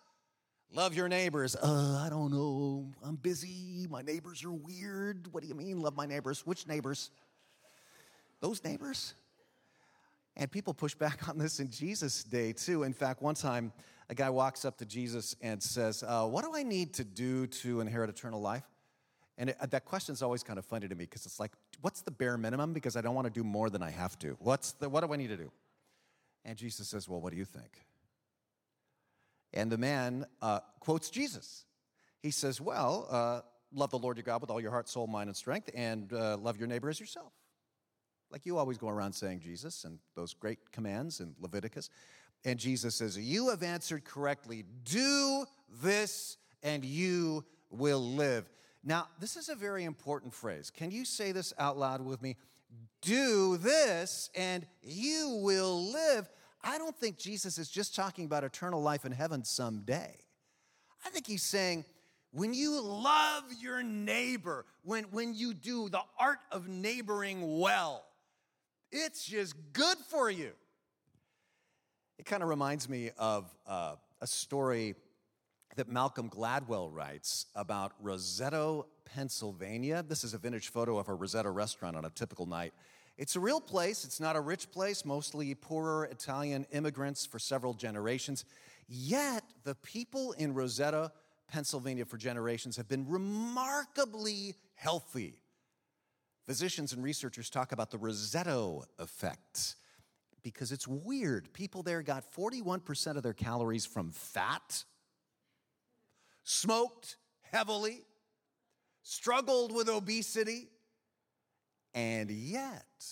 Love 0.73 0.94
your 0.94 1.08
neighbors. 1.08 1.56
Uh, 1.56 2.02
I 2.04 2.08
don't 2.11 2.30
know. 2.32 2.92
I'm 3.02 3.16
busy. 3.16 3.87
My 3.88 4.02
neighbors 4.02 4.44
are 4.44 4.52
weird. 4.52 5.32
What 5.32 5.42
do 5.42 5.49
you 5.49 5.54
mean, 5.54 5.80
love 5.80 5.96
my 5.96 6.06
neighbors? 6.06 6.44
Which 6.44 6.66
neighbors? 6.66 7.11
Those 8.40 8.62
neighbors? 8.62 9.14
And 10.37 10.50
people 10.50 10.75
push 10.75 10.94
back 10.94 11.28
on 11.28 11.38
this 11.38 11.61
in 11.61 11.70
Jesus' 11.70 12.23
day, 12.23 12.52
too. 12.52 12.82
In 12.82 12.92
fact, 12.92 13.23
one 13.23 13.35
time, 13.35 13.73
a 14.08 14.14
guy 14.14 14.30
walks 14.30 14.64
up 14.64 14.76
to 14.78 14.85
Jesus 14.85 15.35
and 15.40 15.62
says, 15.62 16.04
uh, 16.06 16.26
What 16.26 16.44
do 16.44 16.52
I 16.54 16.62
need 16.62 16.94
to 16.94 17.04
do 17.04 17.46
to 17.46 17.80
inherit 17.80 18.11
eternal 18.11 18.40
life? 18.40 18.64
And 19.38 19.50
it, 19.50 19.70
that 19.70 19.85
question 19.85 20.12
is 20.12 20.23
always 20.23 20.42
kind 20.42 20.58
of 20.58 20.64
funny 20.64 20.88
to 20.88 20.94
me 20.94 21.04
because 21.04 21.26
it's 21.26 21.40
like, 21.40 21.52
What's 21.80 22.02
the 22.02 22.11
bare 22.11 22.37
minimum? 22.37 22.73
Because 22.73 22.96
I 22.96 23.00
don't 23.00 23.14
want 23.14 23.26
to 23.26 23.32
do 23.32 23.44
more 23.44 23.70
than 23.70 23.82
I 23.82 23.90
have 23.90 24.18
to. 24.20 24.37
What's 24.40 24.73
the, 24.73 24.88
what 24.88 25.04
do 25.04 25.12
I 25.12 25.16
need 25.16 25.28
to 25.28 25.37
do? 25.37 25.50
And 26.44 26.56
Jesus 26.56 26.88
says, 26.88 27.08
Well, 27.08 27.20
what 27.20 27.32
do 27.32 27.38
you 27.38 27.44
think? 27.44 27.87
And 29.52 29.70
the 29.70 29.78
man 29.78 30.26
uh, 30.42 30.60
quotes 30.80 31.10
Jesus. 31.10 31.64
He 32.22 32.30
says, 32.30 32.60
Well, 32.60 33.06
uh, 33.10 33.40
love 33.72 33.90
the 33.90 33.98
Lord 33.98 34.16
your 34.16 34.24
God 34.24 34.40
with 34.40 34.50
all 34.50 34.60
your 34.60 34.70
heart, 34.70 34.88
soul, 34.88 35.06
mind, 35.06 35.28
and 35.28 35.36
strength, 35.36 35.70
and 35.74 36.12
uh, 36.12 36.36
love 36.36 36.56
your 36.56 36.68
neighbor 36.68 36.88
as 36.88 36.98
yourself. 37.00 37.32
Like 38.30 38.44
you 38.44 38.58
always 38.58 38.78
go 38.78 38.88
around 38.88 39.12
saying 39.12 39.40
Jesus 39.40 39.84
and 39.84 39.98
those 40.14 40.34
great 40.34 40.72
commands 40.72 41.20
in 41.20 41.34
Leviticus. 41.40 41.90
And 42.44 42.58
Jesus 42.58 42.94
says, 42.94 43.16
You 43.18 43.50
have 43.50 43.62
answered 43.62 44.04
correctly. 44.04 44.64
Do 44.84 45.44
this 45.82 46.36
and 46.62 46.84
you 46.84 47.44
will 47.70 48.00
live. 48.14 48.48
Now, 48.84 49.08
this 49.20 49.36
is 49.36 49.48
a 49.48 49.54
very 49.54 49.84
important 49.84 50.32
phrase. 50.32 50.70
Can 50.70 50.90
you 50.90 51.04
say 51.04 51.32
this 51.32 51.52
out 51.58 51.76
loud 51.76 52.04
with 52.04 52.22
me? 52.22 52.36
Do 53.02 53.56
this 53.56 54.30
and 54.34 54.66
you 54.82 55.40
will 55.42 55.92
live. 55.92 56.28
I 56.62 56.78
don't 56.78 56.96
think 56.96 57.18
Jesus 57.18 57.58
is 57.58 57.68
just 57.68 57.94
talking 57.94 58.25
about 58.25 58.44
eternal 58.44 58.82
life 58.82 59.04
in 59.04 59.12
heaven 59.12 59.44
someday. 59.44 60.16
I 61.04 61.10
think 61.10 61.26
he's 61.26 61.42
saying, 61.42 61.84
when 62.32 62.52
you 62.52 62.80
love 62.80 63.44
your 63.60 63.82
neighbor, 63.82 64.66
when, 64.82 65.04
when 65.04 65.34
you 65.34 65.54
do 65.54 65.88
the 65.88 66.02
art 66.18 66.38
of 66.50 66.68
neighboring 66.68 67.58
well, 67.58 68.04
it's 68.90 69.25
just 69.25 69.54
good 69.72 69.98
for 70.08 70.30
you. 70.30 70.52
It 72.18 72.25
kind 72.26 72.42
of 72.42 72.48
reminds 72.48 72.88
me 72.88 73.10
of 73.18 73.54
uh, 73.66 73.96
a 74.20 74.26
story 74.26 74.94
that 75.76 75.88
Malcolm 75.88 76.30
Gladwell 76.30 76.92
writes 76.92 77.46
about 77.54 77.92
Roseto, 78.02 78.86
Pennsylvania. 79.04 80.02
This 80.02 80.25
is 80.25 80.32
a 80.34 80.38
vintage 80.38 80.68
photo 80.68 80.98
of 80.98 81.08
a 81.08 81.16
Roseto 81.16 81.54
restaurant 81.54 81.96
on 81.96 82.04
a 82.04 82.10
typical 82.10 82.46
night. 82.46 82.72
It's 83.18 83.35
a 83.35 83.40
real 83.40 83.61
place. 83.61 84.04
It's 84.04 84.20
not 84.20 84.37
a 84.37 84.40
rich 84.40 84.70
place, 84.70 85.04
mostly 85.04 85.54
poorer 85.54 86.04
Italian 86.04 86.66
immigrants 86.70 87.25
for 87.25 87.38
several 87.38 87.73
generations. 87.73 88.44
Yet, 88.88 89.42
the 89.64 89.75
people 89.75 90.32
in 90.32 90.54
Roseto, 90.54 91.11
Pennsylvania, 91.49 92.04
for 92.04 92.18
generations 92.18 92.76
have 92.76 92.88
been 92.88 93.08
remarkably 93.08 94.54
healthy. 94.75 95.40
Physicians 96.44 96.92
and 96.92 97.02
researchers 97.02 97.50
talk 97.50 97.73
about 97.73 97.90
the 97.90 97.99
Roseto 97.99 98.85
effect 98.99 99.76
because 100.42 100.70
it's 100.70 100.87
weird. 100.87 101.52
People 101.52 101.82
there 101.82 102.02
got 102.02 102.25
41% 102.32 103.16
of 103.16 103.23
their 103.23 103.32
calories 103.32 103.85
from 103.85 104.12
fat, 104.12 104.85
smoked 106.44 107.16
heavily, 107.50 108.02
struggled 109.02 109.75
with 109.75 109.88
obesity, 109.88 110.68
And 111.96 112.30
yet, 112.30 113.06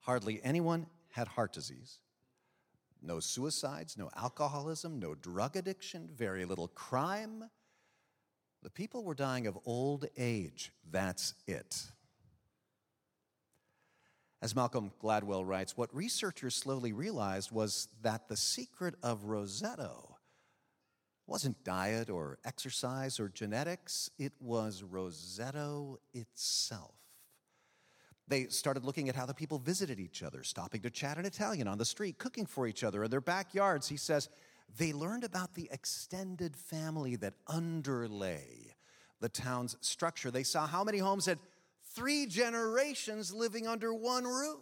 hardly 0.00 0.40
anyone 0.44 0.86
had 1.08 1.26
heart 1.26 1.54
disease. 1.54 2.00
No 3.00 3.18
suicides, 3.18 3.96
no 3.96 4.10
alcoholism, 4.14 4.98
no 4.98 5.14
drug 5.14 5.56
addiction, 5.56 6.10
very 6.14 6.44
little 6.44 6.68
crime. 6.68 7.44
The 8.62 8.68
people 8.68 9.04
were 9.04 9.14
dying 9.14 9.46
of 9.46 9.58
old 9.64 10.04
age. 10.18 10.70
That's 10.90 11.32
it. 11.46 11.82
As 14.42 14.54
Malcolm 14.54 14.92
Gladwell 15.02 15.46
writes, 15.46 15.78
what 15.78 15.94
researchers 15.94 16.54
slowly 16.54 16.92
realized 16.92 17.50
was 17.50 17.88
that 18.02 18.28
the 18.28 18.36
secret 18.36 18.96
of 19.02 19.24
Roseto 19.24 20.16
wasn't 21.26 21.64
diet 21.64 22.10
or 22.10 22.38
exercise 22.44 23.18
or 23.18 23.30
genetics, 23.30 24.10
it 24.18 24.34
was 24.40 24.82
Roseto 24.82 25.96
itself. 26.12 27.03
They 28.26 28.46
started 28.46 28.84
looking 28.84 29.08
at 29.08 29.16
how 29.16 29.26
the 29.26 29.34
people 29.34 29.58
visited 29.58 30.00
each 30.00 30.22
other, 30.22 30.42
stopping 30.42 30.80
to 30.82 30.90
chat 30.90 31.18
in 31.18 31.26
Italian 31.26 31.68
on 31.68 31.78
the 31.78 31.84
street, 31.84 32.18
cooking 32.18 32.46
for 32.46 32.66
each 32.66 32.82
other 32.82 33.04
in 33.04 33.10
their 33.10 33.20
backyards. 33.20 33.88
He 33.88 33.98
says 33.98 34.28
they 34.78 34.92
learned 34.92 35.24
about 35.24 35.54
the 35.54 35.68
extended 35.70 36.56
family 36.56 37.16
that 37.16 37.34
underlay 37.46 38.74
the 39.20 39.28
town's 39.28 39.76
structure. 39.80 40.30
They 40.30 40.42
saw 40.42 40.66
how 40.66 40.84
many 40.84 40.98
homes 40.98 41.26
had 41.26 41.38
three 41.94 42.26
generations 42.26 43.32
living 43.32 43.66
under 43.66 43.92
one 43.92 44.24
roof. 44.24 44.58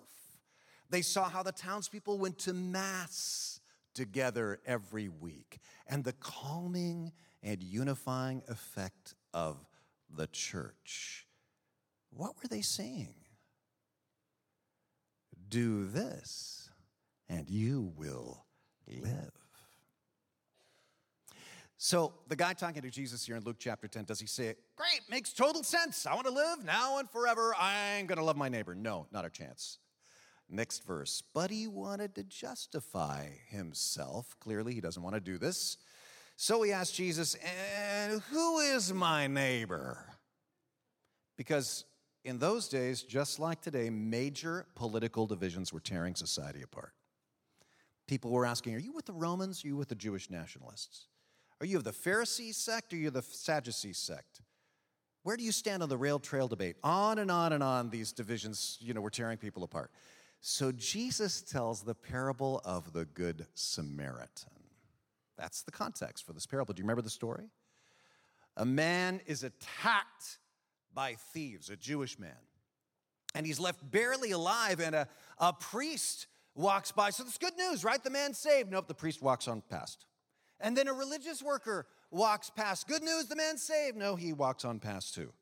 They 0.90 1.02
saw 1.02 1.28
how 1.28 1.42
the 1.42 1.52
townspeople 1.52 2.19
went 2.19 2.38
to 2.40 2.52
Mass 2.52 3.61
together 3.95 4.61
every 4.66 5.09
week 5.09 5.59
and 5.87 6.04
the 6.04 6.12
calming 6.14 7.12
and 7.42 7.62
unifying 7.62 8.42
effect 8.49 9.14
of 9.33 9.57
the 10.14 10.26
church. 10.26 11.26
What 12.11 12.35
were 12.42 12.49
they 12.49 12.61
saying? 12.61 13.14
Do 15.52 15.87
this, 15.87 16.71
and 17.28 17.47
you 17.50 17.92
will 17.99 18.47
live. 18.88 19.32
So, 21.76 22.14
the 22.28 22.37
guy 22.37 22.54
talking 22.54 22.80
to 22.80 22.90
Jesus 22.90 23.26
here 23.26 23.37
in 23.37 23.44
Luke 23.44 23.59
chapter 23.59 23.87
10, 23.87 24.04
does 24.04 24.18
he 24.18 24.26
say, 24.26 24.54
Great, 24.76 25.02
makes 25.11 25.35
total 25.35 25.62
sense. 25.62 26.06
I 26.06 26.14
want 26.14 26.26
to 26.26 26.32
live 26.32 26.64
now 26.64 27.00
and 27.00 27.11
forever. 27.11 27.54
I'm 27.61 28.06
going 28.06 28.16
to 28.16 28.25
love 28.25 28.38
my 28.38 28.49
neighbor. 28.49 28.75
No, 28.75 29.09
not 29.12 29.26
a 29.26 29.28
chance. 29.28 29.76
Next 30.49 30.87
verse. 30.87 31.23
But 31.35 31.50
he 31.50 31.66
wanted 31.66 32.14
to 32.14 32.23
justify 32.23 33.26
himself. 33.50 34.35
Clearly, 34.40 34.73
he 34.73 34.80
doesn't 34.80 35.02
want 35.02 35.16
to 35.16 35.21
do 35.21 35.37
this. 35.37 35.76
So 36.37 36.62
he 36.62 36.73
asked 36.73 36.94
Jesus, 36.94 37.37
And 38.00 38.23
who 38.30 38.61
is 38.61 38.90
my 38.94 39.26
neighbor? 39.26 39.99
Because 41.37 41.85
in 42.25 42.38
those 42.38 42.69
days, 42.69 43.02
just 43.02 43.38
like 43.38 43.61
today, 43.61 43.91
major 43.91 44.67
political 44.75 45.26
divisions 45.26 45.73
were 45.73 45.81
tearing 45.81 46.14
society 46.14 46.62
apart. 46.62 46.93
People 48.07 48.31
were 48.31 48.47
asking, 48.47 48.75
Are 48.75 48.81
you 48.81 48.93
with 48.93 49.07
the 49.07 49.12
Romans? 49.12 49.64
Are 49.64 49.69
you 49.69 49.76
with 49.76 49.88
the 49.88 49.95
Jewish 49.95 50.31
nationalists? 50.31 51.07
Are 51.61 51.67
you 51.67 51.76
of 51.76 51.85
the 51.85 51.93
Pharisee 51.93 52.55
sect 52.55 52.93
or 52.93 52.97
are 52.97 52.99
you 52.99 53.11
the 53.11 53.23
Sadducee 53.23 53.93
sect? 53.93 54.43
Where 55.23 55.37
do 55.37 55.45
you 55.45 55.52
stand 55.52 55.83
on 55.83 55.88
the 55.88 55.97
rail 55.97 56.19
trail 56.19 56.49
debate? 56.49 56.76
On 56.83 57.19
and 57.19 57.31
on 57.31 57.52
and 57.52 57.62
on, 57.62 57.91
these 57.91 58.12
divisions, 58.12 58.79
you 58.81 58.93
know, 58.93 59.00
were 59.00 59.11
tearing 59.11 59.38
people 59.38 59.62
apart. 59.62 59.93
So 60.41 60.73
Jesus 60.73 61.41
tells 61.41 61.83
the 61.83 61.95
parable 61.95 62.61
of 62.64 62.93
the 62.93 63.05
Good 63.05 63.47
Samaritan. 63.55 64.50
That's 65.38 65.62
the 65.62 65.71
context 65.71 66.26
for 66.26 66.33
this 66.33 66.47
parable. 66.47 66.75
Do 66.75 66.81
you 66.81 66.85
remember 66.85 67.02
the 67.02 67.11
story? 67.11 67.45
A 68.57 68.64
man 68.64 69.21
is 69.26 69.45
attacked 69.45 70.38
by 70.95 71.15
thieves, 71.33 71.71
a 71.71 71.77
Jewish 71.77 72.19
man. 72.19 72.31
And 73.35 73.47
he's 73.47 73.59
left 73.59 73.91
barely 73.91 74.33
alive, 74.33 74.81
and 74.81 74.95
a, 74.95 75.09
a 75.39 75.53
priest 75.53 76.27
walks 76.55 76.93
by. 76.93 77.11
So 77.11 77.25
that's 77.25 77.39
good 77.39 77.57
news, 77.57 77.85
right? 77.85 78.03
The 78.03 78.11
man's 78.11 78.39
saved. 78.39 78.71
Nope, 78.71 78.89
the 78.89 78.95
priest 78.95 79.23
walks 79.23 79.49
on 79.49 79.63
past. 79.71 80.05
And 80.61 80.76
then 80.76 80.87
a 80.87 80.93
religious 80.93 81.43
worker 81.43 81.87
walks 82.11 82.50
past. 82.50 82.87
Good 82.87 83.02
news, 83.02 83.26
the 83.26 83.37
man's 83.37 83.63
saved. 83.63 83.97
No, 83.97 84.17
he 84.17 84.33
walks 84.33 84.65
on 84.65 84.78
past 84.78 85.15
too. 85.15 85.33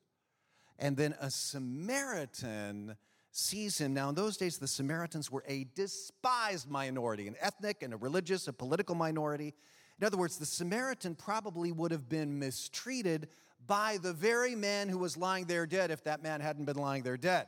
And 0.79 0.97
then 0.97 1.13
a 1.19 1.29
Samaritan 1.29 2.95
sees 3.31 3.77
him. 3.77 3.93
Now, 3.93 4.09
in 4.09 4.15
those 4.15 4.37
days, 4.37 4.57
the 4.57 4.67
Samaritans 4.67 5.31
were 5.31 5.43
a 5.47 5.65
despised 5.75 6.69
minority, 6.69 7.27
an 7.27 7.35
ethnic 7.39 7.83
and 7.83 7.93
a 7.93 7.97
religious, 7.97 8.47
a 8.47 8.53
political 8.53 8.95
minority. 8.95 9.53
In 9.99 10.07
other 10.07 10.17
words, 10.17 10.37
the 10.37 10.45
Samaritan 10.45 11.15
probably 11.15 11.71
would 11.71 11.91
have 11.91 12.09
been 12.09 12.39
mistreated 12.39 13.27
by 13.67 13.97
the 14.01 14.13
very 14.13 14.55
man 14.55 14.89
who 14.89 14.97
was 14.97 15.17
lying 15.17 15.45
there 15.45 15.65
dead 15.65 15.91
if 15.91 16.03
that 16.03 16.23
man 16.23 16.41
hadn't 16.41 16.65
been 16.65 16.77
lying 16.77 17.03
there 17.03 17.17
dead. 17.17 17.47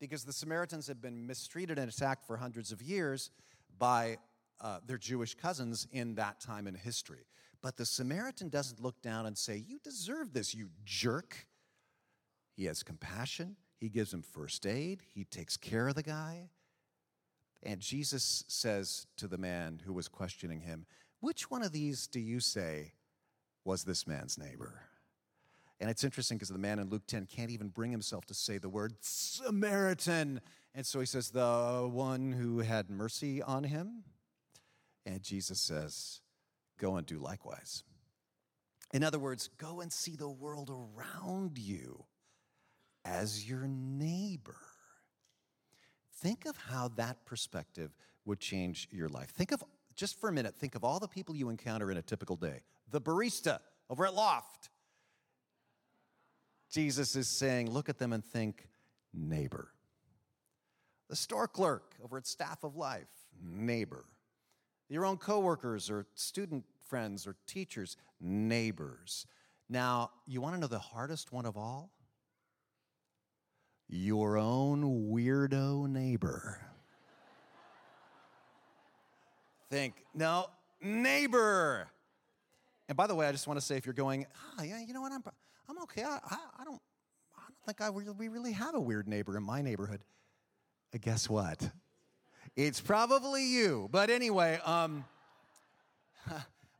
Because 0.00 0.24
the 0.24 0.32
Samaritans 0.32 0.86
had 0.86 1.00
been 1.00 1.26
mistreated 1.26 1.78
and 1.78 1.88
attacked 1.88 2.26
for 2.26 2.36
hundreds 2.36 2.72
of 2.72 2.82
years 2.82 3.30
by 3.78 4.18
uh, 4.60 4.78
their 4.86 4.98
Jewish 4.98 5.34
cousins 5.34 5.86
in 5.92 6.14
that 6.16 6.40
time 6.40 6.66
in 6.66 6.74
history. 6.74 7.26
But 7.62 7.76
the 7.76 7.86
Samaritan 7.86 8.48
doesn't 8.48 8.80
look 8.80 9.00
down 9.02 9.26
and 9.26 9.38
say, 9.38 9.56
You 9.56 9.78
deserve 9.82 10.32
this, 10.32 10.54
you 10.54 10.70
jerk. 10.84 11.46
He 12.56 12.64
has 12.66 12.82
compassion, 12.82 13.56
he 13.78 13.88
gives 13.88 14.12
him 14.12 14.22
first 14.22 14.66
aid, 14.66 15.02
he 15.14 15.24
takes 15.24 15.56
care 15.56 15.88
of 15.88 15.94
the 15.94 16.02
guy. 16.02 16.50
And 17.62 17.80
Jesus 17.80 18.44
says 18.48 19.06
to 19.16 19.28
the 19.28 19.38
man 19.38 19.80
who 19.84 19.92
was 19.92 20.08
questioning 20.08 20.60
him, 20.60 20.86
Which 21.20 21.50
one 21.50 21.62
of 21.62 21.72
these 21.72 22.06
do 22.08 22.18
you 22.20 22.40
say 22.40 22.94
was 23.64 23.84
this 23.84 24.06
man's 24.06 24.36
neighbor? 24.36 24.82
And 25.82 25.90
it's 25.90 26.04
interesting 26.04 26.38
because 26.38 26.48
the 26.48 26.58
man 26.58 26.78
in 26.78 26.90
Luke 26.90 27.08
10 27.08 27.26
can't 27.26 27.50
even 27.50 27.66
bring 27.66 27.90
himself 27.90 28.24
to 28.26 28.34
say 28.34 28.56
the 28.56 28.68
word 28.68 28.94
Samaritan. 29.00 30.40
And 30.76 30.86
so 30.86 31.00
he 31.00 31.06
says, 31.06 31.30
The 31.30 31.90
one 31.92 32.30
who 32.30 32.60
had 32.60 32.88
mercy 32.88 33.42
on 33.42 33.64
him. 33.64 34.04
And 35.04 35.24
Jesus 35.24 35.60
says, 35.60 36.20
Go 36.78 36.94
and 36.94 37.04
do 37.04 37.18
likewise. 37.18 37.82
In 38.94 39.02
other 39.02 39.18
words, 39.18 39.50
go 39.58 39.80
and 39.80 39.92
see 39.92 40.14
the 40.14 40.28
world 40.28 40.70
around 40.70 41.58
you 41.58 42.04
as 43.04 43.50
your 43.50 43.66
neighbor. 43.66 44.60
Think 46.14 46.46
of 46.46 46.56
how 46.56 46.92
that 46.94 47.26
perspective 47.26 47.90
would 48.24 48.38
change 48.38 48.86
your 48.92 49.08
life. 49.08 49.30
Think 49.30 49.50
of, 49.50 49.64
just 49.96 50.20
for 50.20 50.28
a 50.28 50.32
minute, 50.32 50.54
think 50.54 50.76
of 50.76 50.84
all 50.84 51.00
the 51.00 51.08
people 51.08 51.34
you 51.34 51.48
encounter 51.48 51.90
in 51.90 51.96
a 51.96 52.02
typical 52.02 52.36
day. 52.36 52.60
The 52.92 53.00
barista 53.00 53.58
over 53.90 54.06
at 54.06 54.14
Loft, 54.14 54.68
Jesus 56.72 57.16
is 57.16 57.28
saying, 57.28 57.70
look 57.70 57.90
at 57.90 57.98
them 57.98 58.14
and 58.14 58.24
think, 58.24 58.66
neighbor. 59.12 59.68
The 61.10 61.16
store 61.16 61.46
clerk 61.46 61.94
over 62.02 62.16
at 62.16 62.26
Staff 62.26 62.64
of 62.64 62.76
Life, 62.76 63.10
neighbor. 63.44 64.06
Your 64.88 65.04
own 65.04 65.18
coworkers 65.18 65.90
or 65.90 66.06
student 66.14 66.64
friends 66.88 67.26
or 67.26 67.36
teachers, 67.46 67.98
neighbors. 68.20 69.26
Now, 69.68 70.10
you 70.26 70.40
want 70.40 70.54
to 70.54 70.60
know 70.60 70.66
the 70.66 70.78
hardest 70.78 71.30
one 71.30 71.44
of 71.44 71.58
all? 71.58 71.90
Your 73.88 74.38
own 74.38 75.10
weirdo 75.10 75.86
neighbor. 75.88 76.58
Think, 79.70 79.94
no, 80.14 80.46
neighbor. 80.80 81.88
And 82.88 82.96
by 82.96 83.06
the 83.06 83.14
way, 83.14 83.26
I 83.26 83.32
just 83.32 83.46
want 83.46 83.60
to 83.60 83.64
say 83.64 83.76
if 83.76 83.84
you're 83.84 83.92
going, 83.92 84.26
ah, 84.58 84.62
yeah, 84.62 84.80
you 84.80 84.94
know 84.94 85.02
what, 85.02 85.12
I'm, 85.12 85.22
I'm 85.68 85.78
okay. 85.82 86.02
I, 86.02 86.18
I, 86.24 86.36
I 86.60 86.64
don't, 86.64 86.80
I 87.36 87.42
don't 87.48 87.66
think 87.66 87.80
I 87.80 87.88
really, 87.88 88.12
we 88.16 88.28
really 88.28 88.52
have 88.52 88.74
a 88.74 88.80
weird 88.80 89.08
neighbor 89.08 89.36
in 89.36 89.42
my 89.42 89.62
neighborhood. 89.62 90.02
Uh, 90.94 90.98
guess 91.00 91.28
what? 91.28 91.70
It's 92.56 92.80
probably 92.80 93.44
you. 93.44 93.88
But 93.90 94.10
anyway, 94.10 94.60
um, 94.64 95.04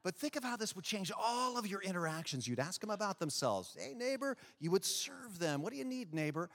but 0.02 0.14
think 0.16 0.36
of 0.36 0.44
how 0.44 0.56
this 0.56 0.76
would 0.76 0.84
change 0.84 1.10
all 1.16 1.56
of 1.56 1.66
your 1.66 1.80
interactions. 1.80 2.46
You'd 2.46 2.60
ask 2.60 2.80
them 2.80 2.90
about 2.90 3.18
themselves. 3.18 3.76
Hey, 3.78 3.94
neighbor, 3.94 4.36
you 4.60 4.70
would 4.70 4.84
serve 4.84 5.38
them. 5.38 5.62
What 5.62 5.72
do 5.72 5.78
you 5.78 5.84
need, 5.84 6.12
neighbor? 6.12 6.50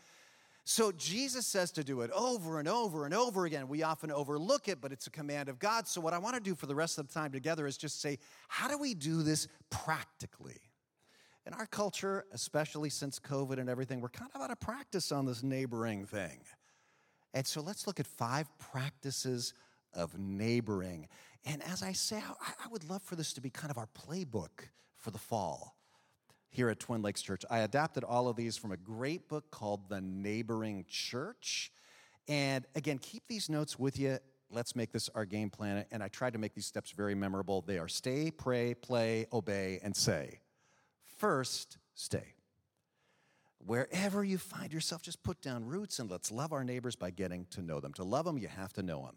So 0.69 0.91
Jesus 0.91 1.47
says 1.47 1.71
to 1.71 1.83
do 1.83 2.01
it 2.01 2.11
over 2.11 2.59
and 2.59 2.67
over 2.67 3.05
and 3.05 3.13
over 3.13 3.45
again. 3.45 3.69
We 3.69 3.83
often 3.83 4.11
overlook 4.11 4.67
it, 4.67 4.81
but 4.81 4.91
it's 4.91 5.07
a 5.07 5.09
command 5.09 5.47
of 5.47 5.59
God. 5.59 5.87
So, 5.87 6.01
what 6.01 6.13
I 6.13 6.17
want 6.17 6.35
to 6.35 6.41
do 6.41 6.55
for 6.55 6.65
the 6.65 6.75
rest 6.75 6.97
of 6.97 7.07
the 7.07 7.13
time 7.13 7.31
together 7.31 7.65
is 7.67 7.77
just 7.77 8.01
say, 8.01 8.19
how 8.49 8.67
do 8.67 8.77
we 8.77 8.93
do 8.93 9.23
this 9.23 9.47
practically? 9.69 10.59
In 11.47 11.53
our 11.53 11.65
culture, 11.65 12.25
especially 12.33 12.89
since 12.89 13.19
COVID 13.19 13.57
and 13.57 13.69
everything, 13.69 14.01
we're 14.01 14.09
kind 14.09 14.29
of 14.35 14.41
out 14.41 14.51
of 14.51 14.59
practice 14.59 15.13
on 15.13 15.25
this 15.25 15.43
neighboring 15.43 16.05
thing. 16.05 16.41
And 17.33 17.47
so 17.47 17.61
let's 17.61 17.87
look 17.87 18.01
at 18.01 18.05
five 18.05 18.47
practices 18.59 19.53
of 19.93 20.19
neighboring. 20.19 21.07
And 21.45 21.63
as 21.63 21.83
I 21.83 21.93
say, 21.93 22.17
I 22.17 22.67
would 22.69 22.89
love 22.89 23.01
for 23.01 23.15
this 23.15 23.31
to 23.31 23.41
be 23.41 23.49
kind 23.49 23.71
of 23.71 23.77
our 23.77 23.87
playbook 23.97 24.67
for 24.97 25.11
the 25.11 25.17
fall 25.17 25.77
here 26.49 26.67
at 26.69 26.81
Twin 26.81 27.01
Lakes 27.01 27.21
Church. 27.21 27.45
I 27.49 27.59
adapted 27.59 28.03
all 28.03 28.27
of 28.27 28.35
these 28.35 28.57
from 28.57 28.73
a 28.73 28.77
great 28.77 29.29
book 29.29 29.49
called 29.49 29.87
The 29.87 30.01
Neighboring 30.01 30.83
Church. 30.89 31.71
And 32.27 32.65
again, 32.75 32.97
keep 32.97 33.23
these 33.29 33.49
notes 33.49 33.79
with 33.79 33.97
you. 33.97 34.17
Let's 34.51 34.75
make 34.75 34.91
this 34.91 35.09
our 35.15 35.23
game 35.23 35.49
plan. 35.49 35.85
And 35.91 36.03
I 36.03 36.09
tried 36.09 36.33
to 36.33 36.39
make 36.39 36.55
these 36.55 36.65
steps 36.65 36.91
very 36.91 37.15
memorable. 37.15 37.61
They 37.61 37.77
are 37.77 37.87
stay, 37.87 38.31
pray, 38.31 38.73
play, 38.73 39.27
obey, 39.31 39.79
and 39.81 39.95
say. 39.95 40.41
First, 41.17 41.77
stay. 41.95 42.33
Wherever 43.65 44.23
you 44.23 44.37
find 44.37 44.71
yourself, 44.71 45.01
just 45.01 45.23
put 45.23 45.41
down 45.41 45.65
roots 45.65 45.99
and 45.99 46.09
let's 46.09 46.31
love 46.31 46.53
our 46.53 46.63
neighbors 46.63 46.95
by 46.95 47.09
getting 47.09 47.45
to 47.51 47.61
know 47.61 47.79
them. 47.79 47.93
To 47.93 48.03
love 48.03 48.25
them, 48.25 48.37
you 48.37 48.47
have 48.47 48.71
to 48.73 48.83
know 48.83 49.03
them. 49.05 49.15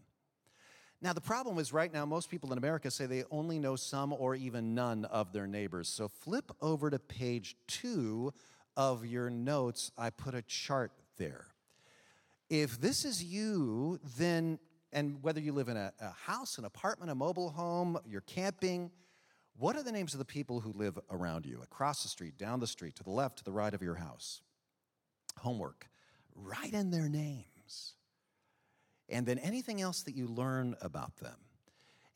Now, 1.03 1.13
the 1.13 1.21
problem 1.21 1.59
is 1.59 1.73
right 1.73 1.93
now, 1.93 2.05
most 2.05 2.31
people 2.31 2.53
in 2.53 2.59
America 2.59 2.91
say 2.91 3.07
they 3.07 3.25
only 3.31 3.59
know 3.59 3.77
some 3.77 4.13
or 4.13 4.35
even 4.35 4.75
none 4.75 5.05
of 5.07 5.33
their 5.33 5.47
neighbors. 5.47 5.89
So 5.89 6.09
flip 6.09 6.53
over 6.61 6.91
to 6.91 6.99
page 6.99 7.57
two 7.67 8.35
of 8.77 9.07
your 9.07 9.31
notes. 9.31 9.93
I 9.97 10.11
put 10.11 10.35
a 10.35 10.43
chart 10.43 10.93
there. 11.17 11.47
If 12.51 12.81
this 12.81 13.05
is 13.05 13.23
you, 13.23 14.01
then, 14.19 14.59
and 14.93 15.23
whether 15.23 15.41
you 15.41 15.53
live 15.53 15.69
in 15.69 15.77
a, 15.77 15.93
a 16.01 16.11
house, 16.11 16.59
an 16.59 16.65
apartment, 16.65 17.11
a 17.11 17.15
mobile 17.15 17.51
home, 17.51 17.99
you're 18.07 18.23
camping, 18.23 18.91
what 19.61 19.77
are 19.77 19.83
the 19.83 19.93
names 19.93 20.15
of 20.15 20.19
the 20.19 20.25
people 20.25 20.61
who 20.61 20.73
live 20.73 20.99
around 21.11 21.45
you, 21.45 21.61
across 21.63 22.03
the 22.03 22.09
street, 22.09 22.39
down 22.39 22.61
the 22.61 22.67
street, 22.67 22.97
to 22.97 23.05
the 23.05 23.11
left, 23.11 23.39
to 23.39 23.45
the 23.45 23.53
right 23.53 23.75
of 23.75 23.83
your 23.83 23.97
house? 23.97 24.41
Homework. 25.39 25.87
Write 26.35 26.73
in 26.73 26.91
their 26.91 27.09
names 27.11 27.45
and 29.11 29.27
then 29.27 29.39
anything 29.39 29.83
else 29.83 30.03
that 30.03 30.15
you 30.15 30.27
learn 30.27 30.77
about 30.81 31.17
them. 31.17 31.37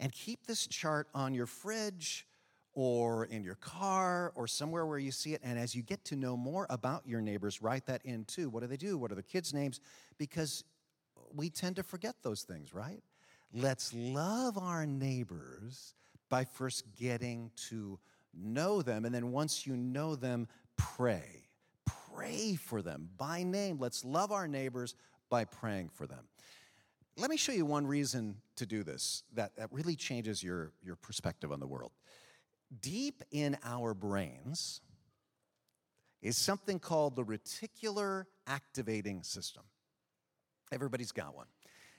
And 0.00 0.10
keep 0.10 0.46
this 0.46 0.66
chart 0.66 1.08
on 1.14 1.34
your 1.34 1.46
fridge 1.46 2.26
or 2.72 3.26
in 3.26 3.44
your 3.44 3.56
car 3.56 4.32
or 4.34 4.46
somewhere 4.46 4.86
where 4.86 4.98
you 4.98 5.12
see 5.12 5.34
it. 5.34 5.40
And 5.44 5.58
as 5.58 5.74
you 5.74 5.82
get 5.82 6.04
to 6.06 6.16
know 6.16 6.36
more 6.36 6.66
about 6.70 7.02
your 7.06 7.20
neighbors, 7.20 7.60
write 7.60 7.86
that 7.86 8.00
in 8.04 8.24
too. 8.24 8.48
What 8.48 8.60
do 8.60 8.68
they 8.68 8.76
do? 8.76 8.96
What 8.96 9.12
are 9.12 9.16
the 9.16 9.22
kids' 9.22 9.52
names? 9.52 9.80
Because 10.18 10.64
we 11.34 11.50
tend 11.50 11.76
to 11.76 11.82
forget 11.82 12.16
those 12.22 12.42
things, 12.42 12.72
right? 12.72 13.02
Let's 13.52 13.92
love 13.94 14.56
our 14.58 14.86
neighbors 14.86 15.94
by 16.28 16.44
first 16.44 16.84
getting 16.96 17.50
to 17.68 17.98
know 18.32 18.82
them. 18.82 19.04
And 19.04 19.14
then 19.14 19.32
once 19.32 19.66
you 19.66 19.76
know 19.76 20.16
them, 20.16 20.48
pray. 20.76 21.48
Pray 22.12 22.56
for 22.56 22.82
them 22.82 23.08
by 23.16 23.42
name. 23.42 23.78
Let's 23.78 24.04
love 24.04 24.32
our 24.32 24.48
neighbors 24.48 24.94
by 25.30 25.44
praying 25.44 25.90
for 25.90 26.06
them. 26.06 26.24
Let 27.16 27.30
me 27.30 27.36
show 27.36 27.52
you 27.52 27.64
one 27.64 27.86
reason 27.86 28.36
to 28.56 28.66
do 28.66 28.82
this 28.82 29.22
that, 29.34 29.56
that 29.56 29.72
really 29.72 29.94
changes 29.94 30.42
your, 30.42 30.72
your 30.82 30.96
perspective 30.96 31.52
on 31.52 31.60
the 31.60 31.66
world. 31.66 31.92
Deep 32.80 33.22
in 33.30 33.56
our 33.64 33.94
brains 33.94 34.80
is 36.22 36.36
something 36.36 36.78
called 36.78 37.14
the 37.14 37.22
reticular 37.22 38.24
activating 38.46 39.22
system. 39.22 39.62
Everybody's 40.72 41.12
got 41.12 41.36
one. 41.36 41.46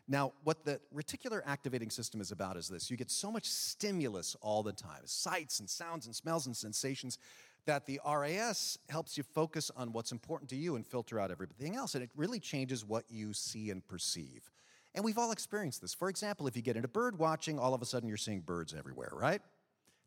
Now, 0.07 0.33
what 0.43 0.63
the 0.63 0.79
reticular 0.95 1.41
activating 1.45 1.89
system 1.89 2.21
is 2.21 2.31
about 2.31 2.57
is 2.57 2.67
this 2.67 2.91
you 2.91 2.97
get 2.97 3.09
so 3.09 3.31
much 3.31 3.49
stimulus 3.49 4.35
all 4.41 4.61
the 4.61 4.73
time 4.73 5.01
sights 5.05 5.59
and 5.59 5.69
sounds 5.69 6.05
and 6.05 6.15
smells 6.15 6.45
and 6.45 6.55
sensations 6.55 7.17
that 7.65 7.85
the 7.87 7.99
RAS 8.07 8.77
helps 8.89 9.17
you 9.17 9.23
focus 9.23 9.71
on 9.75 9.91
what's 9.91 10.11
important 10.11 10.49
to 10.51 10.55
you 10.55 10.75
and 10.75 10.85
filter 10.85 11.19
out 11.19 11.31
everything 11.31 11.75
else. 11.75 11.95
And 11.95 12.03
it 12.03 12.11
really 12.15 12.39
changes 12.39 12.85
what 12.85 13.05
you 13.09 13.33
see 13.33 13.71
and 13.71 13.85
perceive. 13.87 14.51
And 14.93 15.03
we've 15.03 15.17
all 15.17 15.31
experienced 15.31 15.81
this. 15.81 15.93
For 15.93 16.07
example, 16.07 16.47
if 16.47 16.55
you 16.55 16.61
get 16.61 16.75
into 16.75 16.87
bird 16.87 17.17
watching, 17.17 17.59
all 17.59 17.73
of 17.73 17.81
a 17.81 17.85
sudden 17.85 18.07
you're 18.07 18.17
seeing 18.17 18.41
birds 18.41 18.73
everywhere, 18.77 19.11
right? 19.13 19.41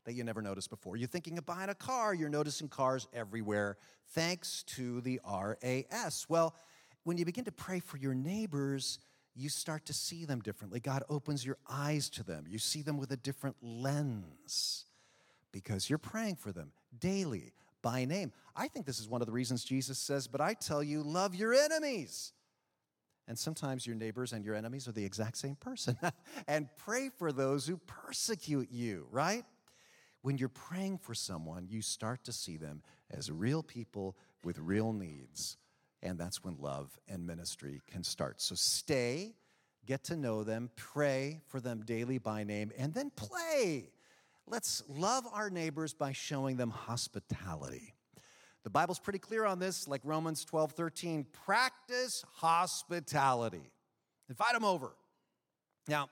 That 0.04 0.14
you 0.14 0.24
never 0.24 0.40
noticed 0.40 0.70
before. 0.70 0.96
You're 0.96 1.08
thinking 1.08 1.37
of 1.37 1.44
buying 1.44 1.68
a 1.68 1.74
car, 1.74 2.14
you're 2.14 2.30
noticing 2.30 2.68
cars 2.68 3.08
everywhere 3.12 3.76
thanks 4.11 4.62
to 4.68 5.00
the 5.02 5.20
RAS. 5.28 6.26
Well, 6.28 6.54
when 7.02 7.18
you 7.18 7.24
begin 7.24 7.44
to 7.44 7.52
pray 7.52 7.80
for 7.80 7.98
your 7.98 8.14
neighbors, 8.14 9.00
you 9.38 9.48
start 9.48 9.87
to 9.87 9.92
see 9.92 10.24
them 10.24 10.40
differently. 10.40 10.81
God 10.81 11.05
opens 11.09 11.46
your 11.46 11.59
eyes 11.68 12.11
to 12.11 12.24
them. 12.24 12.44
You 12.48 12.59
see 12.59 12.83
them 12.83 12.98
with 12.98 13.12
a 13.12 13.16
different 13.16 13.57
lens 13.62 14.87
because 15.53 15.88
you're 15.88 15.98
praying 15.98 16.37
for 16.37 16.51
them 16.51 16.72
daily 16.98 17.53
by 17.81 18.05
name. 18.05 18.33
I 18.57 18.66
think 18.66 18.85
this 18.85 18.98
is 18.98 19.09
one 19.09 19.22
of 19.22 19.27
the 19.27 19.33
reasons 19.33 19.64
Jesus 19.64 19.96
says, 19.96 20.27
But 20.27 20.40
I 20.40 20.55
tell 20.55 20.83
you, 20.83 21.03
love 21.03 21.37
your 21.37 21.55
enemies. 21.55 22.33
And 23.29 23.38
sometimes 23.38 23.87
your 23.87 23.94
neighbors 23.94 24.33
and 24.33 24.44
your 24.44 24.57
enemies 24.57 24.88
are 24.88 24.92
the 24.92 25.05
exact 25.05 25.37
same 25.37 25.55
person. 25.55 25.96
and 26.48 26.68
pray 26.77 27.11
for 27.16 27.31
those 27.31 27.66
who 27.66 27.77
persecute 27.87 28.70
you, 28.72 29.07
right? 29.11 29.44
When 30.22 30.38
you're 30.38 30.48
praying 30.48 30.98
for 30.98 31.14
someone, 31.14 31.68
you 31.68 31.81
start 31.81 32.24
to 32.24 32.33
see 32.33 32.57
them 32.57 32.83
as 33.11 33.31
real 33.31 33.62
people 33.62 34.16
with 34.42 34.59
real 34.59 34.92
needs. 34.92 35.59
And 36.02 36.18
that's 36.18 36.44
when 36.44 36.56
love 36.58 36.98
and 37.08 37.26
ministry 37.26 37.80
can 37.90 38.04
start. 38.04 38.40
So 38.40 38.54
stay, 38.54 39.34
get 39.87 40.04
to 40.04 40.16
know 40.16 40.44
them, 40.44 40.70
pray 40.76 41.40
for 41.46 41.61
them 41.61 41.82
daily 41.84 42.18
by 42.18 42.44
name, 42.44 42.70
and 42.78 42.94
then 42.94 43.11
play. 43.11 43.90
Let's 44.46 44.82
love 44.88 45.24
our 45.32 45.50
neighbors 45.50 45.92
by 45.92 46.12
showing 46.12 46.56
them 46.56 46.70
hospitality. 46.70 47.94
The 48.64 48.70
Bible's 48.70 48.98
pretty 48.98 49.18
clear 49.18 49.44
on 49.44 49.58
this, 49.58 49.88
like 49.88 50.00
Romans 50.04 50.44
12 50.44 50.72
13. 50.72 51.26
Practice 51.44 52.24
hospitality. 52.34 53.70
Invite 54.28 54.52
them 54.52 54.64
over. 54.64 54.92
Now, 55.87 56.08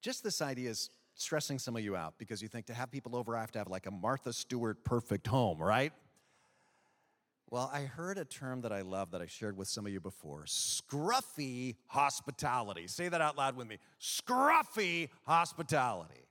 just 0.00 0.22
this 0.22 0.40
idea 0.40 0.70
is 0.70 0.90
stressing 1.14 1.58
some 1.58 1.76
of 1.76 1.82
you 1.82 1.96
out 1.96 2.14
because 2.18 2.40
you 2.40 2.48
think 2.48 2.66
to 2.66 2.74
have 2.74 2.90
people 2.90 3.16
over, 3.16 3.36
I 3.36 3.40
have 3.40 3.52
to 3.52 3.58
have 3.58 3.68
like 3.68 3.86
a 3.86 3.90
Martha 3.90 4.32
Stewart 4.32 4.84
perfect 4.84 5.26
home, 5.26 5.58
right? 5.60 5.92
Well, 7.52 7.70
I 7.70 7.82
heard 7.82 8.16
a 8.16 8.24
term 8.24 8.62
that 8.62 8.72
I 8.72 8.80
love 8.80 9.10
that 9.10 9.20
I 9.20 9.26
shared 9.26 9.58
with 9.58 9.68
some 9.68 9.84
of 9.84 9.92
you 9.92 10.00
before 10.00 10.44
scruffy 10.46 11.76
hospitality. 11.86 12.86
Say 12.86 13.10
that 13.10 13.20
out 13.20 13.36
loud 13.36 13.56
with 13.58 13.68
me 13.68 13.76
scruffy 14.00 15.10
hospitality. 15.26 16.24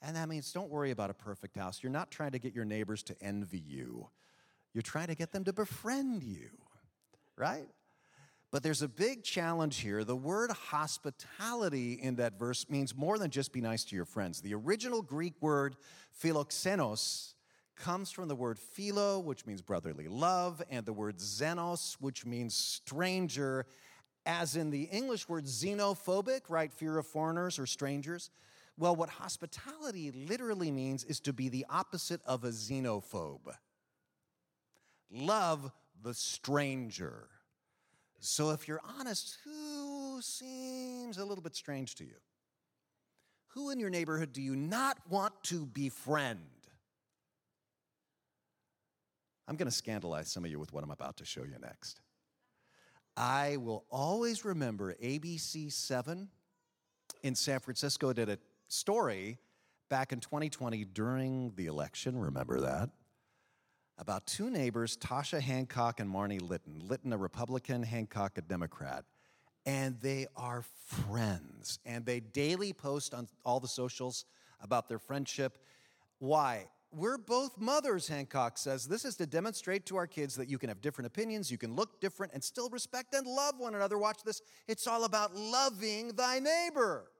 And 0.00 0.14
that 0.14 0.28
means 0.28 0.52
don't 0.52 0.70
worry 0.70 0.92
about 0.92 1.10
a 1.10 1.14
perfect 1.14 1.56
house. 1.56 1.82
You're 1.82 1.90
not 1.90 2.12
trying 2.12 2.30
to 2.30 2.38
get 2.38 2.54
your 2.54 2.64
neighbors 2.64 3.02
to 3.02 3.16
envy 3.20 3.58
you. 3.58 4.06
You're 4.72 4.82
trying 4.82 5.08
to 5.08 5.16
get 5.16 5.32
them 5.32 5.42
to 5.42 5.52
befriend 5.52 6.22
you, 6.22 6.50
right? 7.36 7.66
But 8.52 8.62
there's 8.62 8.82
a 8.82 8.88
big 8.88 9.24
challenge 9.24 9.80
here. 9.80 10.04
The 10.04 10.14
word 10.14 10.52
hospitality 10.52 11.94
in 11.94 12.14
that 12.16 12.38
verse 12.38 12.70
means 12.70 12.94
more 12.94 13.18
than 13.18 13.32
just 13.32 13.52
be 13.52 13.60
nice 13.60 13.82
to 13.86 13.96
your 13.96 14.04
friends. 14.04 14.40
The 14.40 14.54
original 14.54 15.02
Greek 15.02 15.34
word 15.40 15.74
philoxenos 16.22 17.33
comes 17.76 18.10
from 18.10 18.28
the 18.28 18.34
word 18.34 18.58
philo, 18.58 19.18
which 19.18 19.46
means 19.46 19.62
brotherly 19.62 20.08
love, 20.08 20.62
and 20.70 20.84
the 20.86 20.92
word 20.92 21.18
xenos, 21.18 21.94
which 22.00 22.24
means 22.24 22.54
stranger, 22.54 23.66
as 24.26 24.56
in 24.56 24.70
the 24.70 24.84
English 24.84 25.28
word 25.28 25.44
xenophobic, 25.44 26.42
right? 26.48 26.72
Fear 26.72 26.98
of 26.98 27.06
foreigners 27.06 27.58
or 27.58 27.66
strangers. 27.66 28.30
Well, 28.76 28.96
what 28.96 29.08
hospitality 29.08 30.10
literally 30.10 30.70
means 30.70 31.04
is 31.04 31.20
to 31.20 31.32
be 31.32 31.48
the 31.48 31.66
opposite 31.68 32.20
of 32.24 32.44
a 32.44 32.48
xenophobe 32.48 33.54
love 35.10 35.70
the 36.02 36.14
stranger. 36.14 37.28
So, 38.20 38.50
if 38.50 38.66
you're 38.66 38.80
honest, 38.98 39.38
who 39.44 40.18
seems 40.20 41.18
a 41.18 41.24
little 41.24 41.42
bit 41.42 41.54
strange 41.54 41.94
to 41.96 42.04
you? 42.04 42.16
Who 43.48 43.70
in 43.70 43.78
your 43.78 43.90
neighborhood 43.90 44.32
do 44.32 44.42
you 44.42 44.56
not 44.56 44.98
want 45.08 45.34
to 45.44 45.66
befriend? 45.66 46.40
I'm 49.46 49.56
going 49.56 49.68
to 49.68 49.74
scandalize 49.74 50.30
some 50.30 50.44
of 50.44 50.50
you 50.50 50.58
with 50.58 50.72
what 50.72 50.84
I'm 50.84 50.90
about 50.90 51.16
to 51.18 51.24
show 51.24 51.42
you 51.42 51.56
next. 51.60 52.00
I 53.16 53.58
will 53.58 53.84
always 53.90 54.44
remember 54.44 54.94
ABC 54.94 55.70
7 55.70 56.28
in 57.22 57.34
San 57.34 57.60
Francisco 57.60 58.12
did 58.12 58.28
a 58.28 58.38
story 58.68 59.38
back 59.88 60.12
in 60.12 60.20
2020 60.20 60.84
during 60.86 61.52
the 61.56 61.66
election. 61.66 62.18
Remember 62.18 62.60
that? 62.60 62.90
about 63.98 64.26
two 64.26 64.50
neighbors, 64.50 64.96
Tasha 64.96 65.40
Hancock 65.40 66.00
and 66.00 66.12
Marnie 66.12 66.40
Litton. 66.40 66.82
Litton, 66.88 67.12
a 67.12 67.16
Republican, 67.16 67.82
Hancock, 67.82 68.38
a 68.38 68.42
Democrat. 68.42 69.04
And 69.66 69.98
they 70.00 70.26
are 70.36 70.64
friends. 70.86 71.78
And 71.86 72.04
they 72.04 72.20
daily 72.20 72.72
post 72.72 73.14
on 73.14 73.28
all 73.44 73.60
the 73.60 73.68
socials 73.68 74.24
about 74.60 74.88
their 74.88 74.98
friendship. 74.98 75.58
Why? 76.18 76.66
We're 76.96 77.18
both 77.18 77.58
mothers, 77.58 78.06
Hancock 78.06 78.56
says. 78.56 78.86
This 78.86 79.04
is 79.04 79.16
to 79.16 79.26
demonstrate 79.26 79.84
to 79.86 79.96
our 79.96 80.06
kids 80.06 80.36
that 80.36 80.48
you 80.48 80.58
can 80.58 80.68
have 80.68 80.80
different 80.80 81.06
opinions, 81.06 81.50
you 81.50 81.58
can 81.58 81.74
look 81.74 82.00
different, 82.00 82.32
and 82.32 82.42
still 82.42 82.68
respect 82.68 83.14
and 83.14 83.26
love 83.26 83.54
one 83.58 83.74
another. 83.74 83.98
Watch 83.98 84.22
this. 84.22 84.40
It's 84.68 84.86
all 84.86 85.04
about 85.04 85.34
loving 85.34 86.08
thy 86.08 86.38
neighbor. 86.38 87.10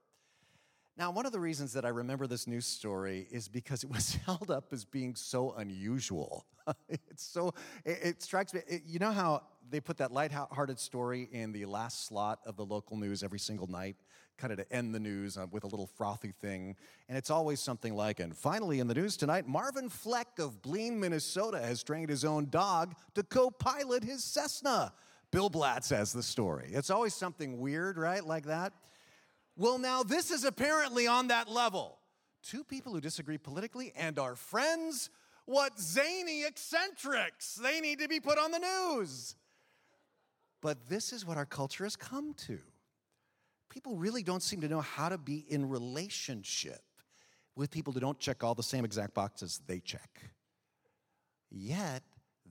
Now, 0.97 1.11
one 1.11 1.25
of 1.25 1.33
the 1.33 1.41
reasons 1.41 1.73
that 1.73 1.83
I 1.83 1.89
remember 1.89 2.25
this 2.25 2.47
news 2.47 2.65
story 2.65 3.27
is 3.29 3.49
because 3.49 3.83
it 3.83 3.89
was 3.89 4.15
held 4.25 4.49
up 4.49 4.71
as 4.71 4.85
being 4.85 5.13
so 5.13 5.53
unusual. 5.57 6.45
it's 6.87 7.25
so, 7.25 7.53
it, 7.83 7.99
it 8.01 8.23
strikes 8.23 8.53
me, 8.53 8.61
it, 8.67 8.83
you 8.85 8.99
know 8.99 9.11
how 9.11 9.43
they 9.69 9.81
put 9.81 9.97
that 9.97 10.13
light-hearted 10.13 10.79
story 10.79 11.27
in 11.33 11.51
the 11.51 11.65
last 11.65 12.07
slot 12.07 12.39
of 12.45 12.55
the 12.55 12.65
local 12.65 12.95
news 12.95 13.23
every 13.23 13.39
single 13.39 13.67
night, 13.67 13.97
kind 14.37 14.51
of 14.51 14.59
to 14.59 14.71
end 14.73 14.93
the 14.93 14.99
news 14.99 15.37
uh, 15.37 15.45
with 15.51 15.63
a 15.63 15.67
little 15.67 15.87
frothy 15.87 16.31
thing. 16.41 16.75
And 17.07 17.17
it's 17.17 17.29
always 17.29 17.59
something 17.59 17.95
like, 17.95 18.19
and 18.19 18.35
finally 18.35 18.79
in 18.79 18.87
the 18.87 18.93
news 18.93 19.17
tonight, 19.17 19.47
Marvin 19.47 19.89
Fleck 19.89 20.39
of 20.39 20.61
Blean, 20.61 20.99
Minnesota 20.99 21.59
has 21.59 21.83
trained 21.83 22.09
his 22.09 22.25
own 22.25 22.49
dog 22.49 22.95
to 23.13 23.23
co 23.23 23.49
pilot 23.49 24.03
his 24.03 24.23
Cessna. 24.23 24.93
Bill 25.31 25.49
Blatt 25.49 25.83
says 25.83 26.13
the 26.13 26.23
story. 26.23 26.69
It's 26.71 26.89
always 26.89 27.13
something 27.13 27.59
weird, 27.59 27.97
right? 27.97 28.25
Like 28.25 28.45
that. 28.45 28.73
Well, 29.57 29.77
now 29.77 30.03
this 30.03 30.31
is 30.31 30.43
apparently 30.43 31.07
on 31.07 31.27
that 31.27 31.49
level. 31.49 31.97
Two 32.43 32.63
people 32.63 32.93
who 32.93 33.01
disagree 33.01 33.37
politically 33.37 33.91
and 33.95 34.19
are 34.19 34.35
friends 34.35 35.09
What 35.45 35.79
zany 35.79 36.43
eccentrics! 36.43 37.55
They 37.55 37.79
need 37.79 37.99
to 37.99 38.07
be 38.07 38.19
put 38.19 38.39
on 38.39 38.51
the 38.51 38.59
news. 38.59 39.35
But 40.61 40.89
this 40.89 41.13
is 41.13 41.25
what 41.25 41.37
our 41.37 41.45
culture 41.45 41.83
has 41.83 41.95
come 41.95 42.33
to. 42.47 42.59
People 43.75 43.97
really 43.97 44.23
don't 44.23 44.41
seem 44.41 44.61
to 44.61 44.69
know 44.69 44.79
how 44.79 45.09
to 45.09 45.17
be 45.17 45.45
in 45.49 45.67
relationship 45.67 46.81
with 47.57 47.69
people 47.69 47.91
who 47.91 47.99
don't 47.99 48.17
check 48.17 48.41
all 48.41 48.55
the 48.55 48.63
same 48.63 48.85
exact 48.85 49.13
boxes 49.13 49.59
they 49.67 49.81
check. 49.81 50.31
Yet, 51.51 52.01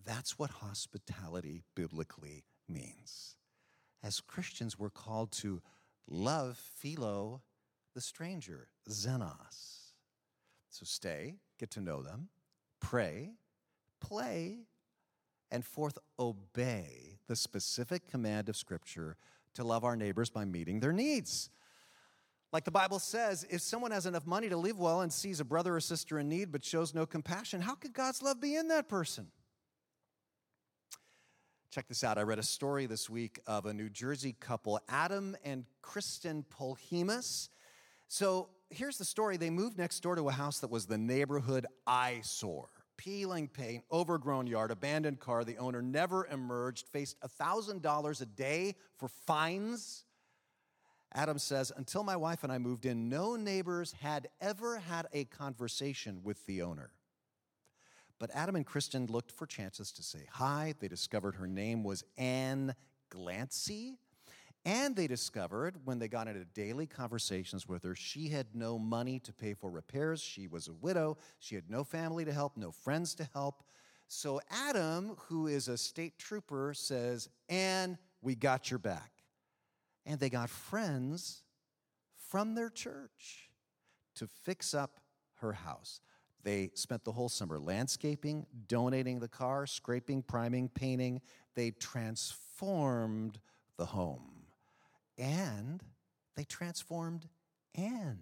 that's 0.05 0.39
what 0.39 0.51
hospitality 0.51 1.63
biblically 1.75 2.45
means. 2.69 3.37
As 4.03 4.21
Christians, 4.21 4.79
we're 4.79 4.91
called 4.91 5.33
to 5.33 5.63
love 6.07 6.59
philo, 6.77 7.41
the 7.95 8.03
stranger, 8.03 8.69
xenos. 8.91 9.93
So 10.69 10.85
stay, 10.85 11.37
get 11.59 11.71
to 11.71 11.81
know 11.81 12.03
them, 12.03 12.29
pray, 12.81 13.31
play, 13.99 14.67
and 15.51 15.65
fourth, 15.65 15.97
obey 16.19 17.19
the 17.29 17.37
specific 17.37 18.11
command 18.11 18.51
of 18.51 18.57
Scripture 18.57 19.17
to 19.55 19.65
love 19.65 19.85
our 19.85 19.97
neighbors 19.97 20.31
by 20.31 20.45
meeting 20.45 20.81
their 20.81 20.93
needs. 20.93 21.51
Like 22.53 22.65
the 22.65 22.71
Bible 22.71 23.01
says, 23.01 23.45
if 23.51 23.63
someone 23.63 23.91
has 23.91 24.07
enough 24.07 24.27
money 24.27 24.49
to 24.49 24.57
live 24.57 24.79
well 24.79 25.01
and 25.01 25.13
sees 25.13 25.41
a 25.41 25.45
brother 25.45 25.75
or 25.75 25.81
sister 25.81 26.21
in 26.21 26.29
need 26.29 26.53
but 26.53 26.65
shows 26.65 26.95
no 26.95 27.05
compassion, 27.05 27.61
how 27.61 27.75
could 27.75 27.93
God's 27.93 28.23
love 28.23 28.41
be 28.41 28.55
in 28.55 28.69
that 28.69 28.89
person? 28.89 29.27
Check 31.71 31.89
this 31.89 32.05
out. 32.05 32.19
I 32.19 32.23
read 32.23 32.39
a 32.39 32.45
story 32.45 32.87
this 32.87 33.11
week 33.11 33.41
of 33.49 33.67
a 33.67 33.75
New 33.75 33.91
Jersey 33.91 34.37
couple, 34.39 34.79
Adam 34.89 35.37
and 35.45 35.65
Kristen 35.83 36.45
Polhemus. 36.49 37.49
So 38.07 38.51
here's 38.71 38.99
the 38.99 39.05
story 39.05 39.37
they 39.37 39.51
moved 39.51 39.77
next 39.77 39.99
door 40.01 40.15
to 40.15 40.29
a 40.29 40.33
house 40.33 40.61
that 40.61 40.71
was 40.71 40.87
the 40.87 40.99
neighborhood 40.99 41.67
eyesore. 41.85 42.69
Peeling 42.97 43.49
paint, 43.49 43.85
overgrown 43.91 44.47
yard, 44.47 44.71
abandoned 44.71 45.21
car. 45.21 45.45
The 45.45 45.59
owner 45.59 45.83
never 45.83 46.27
emerged, 46.27 46.89
faced 46.89 47.21
$1,000 47.21 48.21
a 48.21 48.27
day 48.27 48.77
for 48.97 49.09
fines. 49.09 50.05
Adam 51.13 51.39
says, 51.39 51.73
Until 51.77 52.03
my 52.03 52.17
wife 52.17 52.43
and 52.43 52.53
I 52.53 52.59
moved 52.59 52.87
in, 52.87 53.09
no 53.09 53.37
neighbors 53.37 53.93
had 54.01 54.29
ever 54.41 54.79
had 54.79 55.07
a 55.13 55.25
conversation 55.25 56.21
with 56.23 56.45
the 56.47 56.63
owner. 56.63 56.91
But 58.19 58.31
Adam 58.33 58.57
and 58.57 58.67
Kristen 58.67 59.07
looked 59.07 59.33
for 59.33 59.47
chances 59.47 59.93
to 59.93 60.03
say 60.03 60.27
hi. 60.31 60.75
They 60.79 60.89
discovered 60.89 61.37
her 61.37 61.47
name 61.47 61.85
was 61.85 62.05
Anne 62.17 62.75
Glancy. 63.11 63.97
And 64.65 64.97
they 64.97 65.07
discovered 65.07 65.77
when 65.85 65.99
they 65.99 66.09
got 66.09 66.27
into 66.27 66.45
daily 66.47 66.87
conversations 66.87 67.69
with 67.69 67.83
her, 67.85 67.95
she 67.95 68.29
had 68.29 68.47
no 68.55 68.79
money 68.79 69.19
to 69.21 69.33
pay 69.33 69.53
for 69.53 69.71
repairs. 69.71 70.23
She 70.23 70.47
was 70.47 70.69
a 70.69 70.73
widow. 70.73 71.19
She 71.39 71.55
had 71.55 71.69
no 71.69 71.85
family 71.85 72.25
to 72.25 72.33
help, 72.33 72.57
no 72.57 72.71
friends 72.71 73.15
to 73.17 73.29
help. 73.35 73.63
So 74.09 74.41
Adam, 74.51 75.17
who 75.29 75.49
is 75.49 75.69
a 75.69 75.77
state 75.77 76.19
trooper, 76.19 76.73
says, 76.75 77.29
Anne, 77.49 77.99
we 78.23 78.35
got 78.35 78.71
your 78.71 78.79
back. 78.79 79.11
And 80.07 80.19
they 80.19 80.31
got 80.31 80.49
friends 80.49 81.43
from 82.31 82.55
their 82.55 82.71
church 82.71 83.51
to 84.17 84.27
fix 84.27 84.73
up 84.73 85.01
her 85.41 85.53
house. 85.53 86.01
They 86.43 86.71
spent 86.75 87.05
the 87.05 87.13
whole 87.13 87.29
summer 87.29 87.59
landscaping, 87.59 88.47
donating 88.67 89.19
the 89.19 89.29
car, 89.29 89.67
scraping, 89.67 90.23
priming, 90.23 90.69
painting. 90.69 91.21
They 91.55 91.71
transformed 91.71 93.39
the 93.77 93.87
home. 93.87 94.34
And 95.19 95.83
they 96.37 96.45
transformed 96.45 97.29
Anne. 97.75 98.19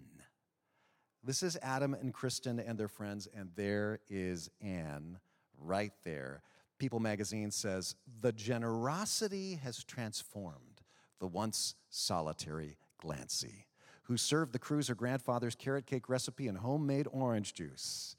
This 1.23 1.41
is 1.41 1.57
Adam 1.61 1.93
and 1.93 2.13
Kristen 2.13 2.59
and 2.59 2.77
their 2.77 2.87
friends, 2.87 3.27
and 3.33 3.49
there 3.55 3.99
is 4.09 4.49
Anne 4.61 5.19
right 5.57 5.93
there. 6.03 6.41
People 6.79 6.99
magazine 6.99 7.51
says, 7.51 7.95
The 8.21 8.33
generosity 8.33 9.55
has 9.63 9.83
transformed 9.83 10.81
the 11.19 11.27
once 11.27 11.75
solitary 11.89 12.77
Glancy 13.01 13.65
who 14.03 14.17
served 14.17 14.53
the 14.53 14.59
crews 14.59 14.89
her 14.89 14.95
grandfather's 14.95 15.55
carrot 15.55 15.85
cake 15.85 16.09
recipe 16.09 16.47
and 16.47 16.57
homemade 16.57 17.07
orange 17.11 17.53
juice. 17.53 18.15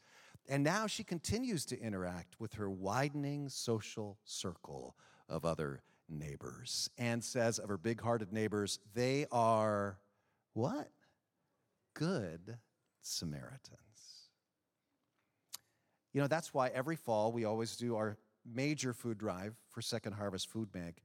And 0.48 0.62
now 0.64 0.86
she 0.86 1.04
continues 1.04 1.64
to 1.66 1.80
interact 1.80 2.40
with 2.40 2.54
her 2.54 2.70
widening 2.70 3.48
social 3.48 4.18
circle 4.24 4.96
of 5.28 5.44
other 5.44 5.82
neighbors 6.08 6.90
and 6.98 7.22
says 7.22 7.58
of 7.58 7.68
her 7.68 7.78
big 7.78 8.00
hearted 8.00 8.32
neighbors, 8.32 8.78
they 8.94 9.26
are 9.32 9.98
what? 10.52 10.90
Good 11.94 12.58
Samaritans. 13.00 13.78
You 16.12 16.20
know, 16.20 16.28
that's 16.28 16.54
why 16.54 16.68
every 16.68 16.96
fall 16.96 17.32
we 17.32 17.44
always 17.44 17.76
do 17.76 17.96
our 17.96 18.16
major 18.46 18.92
food 18.92 19.18
drive 19.18 19.54
for 19.70 19.82
Second 19.82 20.12
Harvest 20.12 20.48
Food 20.48 20.70
Bank 20.70 21.02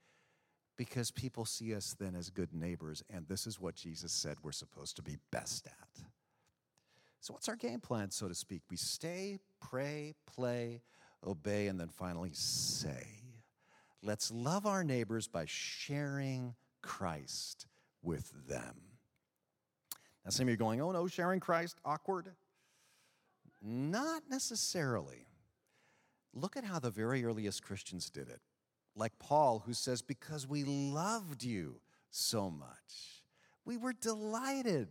because 0.77 1.12
people 1.12 1.43
see 1.43 1.75
us 1.75 1.95
then 1.99 2.15
as 2.15 2.29
good 2.29 2.53
neighbors, 2.53 3.03
and 3.09 3.27
this 3.27 3.45
is 3.45 3.59
what 3.59 3.75
Jesus 3.75 4.13
said 4.13 4.38
we're 4.41 4.53
supposed 4.53 4.95
to 4.95 5.01
be 5.01 5.17
best 5.29 5.67
at. 5.67 6.03
So, 7.19 7.33
what's 7.33 7.49
our 7.49 7.57
game 7.57 7.81
plan, 7.81 8.12
so 8.12 8.29
to 8.29 8.33
speak? 8.33 8.62
We 8.69 8.77
stay, 8.77 9.39
pray, 9.59 10.15
play, 10.25 10.81
obey, 11.27 11.67
and 11.67 11.77
then 11.77 11.89
finally 11.89 12.31
say. 12.31 13.18
Let's 14.01 14.31
love 14.31 14.65
our 14.65 14.83
neighbors 14.83 15.27
by 15.27 15.45
sharing 15.47 16.55
Christ 16.81 17.67
with 18.01 18.31
them. 18.47 18.75
Now, 20.23 20.31
some 20.31 20.45
of 20.45 20.49
you 20.49 20.53
are 20.53 20.57
going, 20.57 20.81
oh 20.81 20.91
no, 20.91 21.07
sharing 21.07 21.39
Christ, 21.39 21.79
awkward. 21.83 22.29
Not 23.62 24.23
necessarily. 24.29 25.27
Look 26.33 26.55
at 26.55 26.63
how 26.63 26.79
the 26.79 26.91
very 26.91 27.25
earliest 27.25 27.63
Christians 27.63 28.09
did 28.09 28.29
it 28.29 28.39
like 28.95 29.17
Paul, 29.19 29.63
who 29.65 29.73
says, 29.73 30.01
Because 30.01 30.47
we 30.47 30.63
loved 30.63 31.43
you 31.43 31.79
so 32.12 32.51
much, 32.51 33.23
we 33.65 33.77
were 33.77 33.93
delighted 33.93 34.89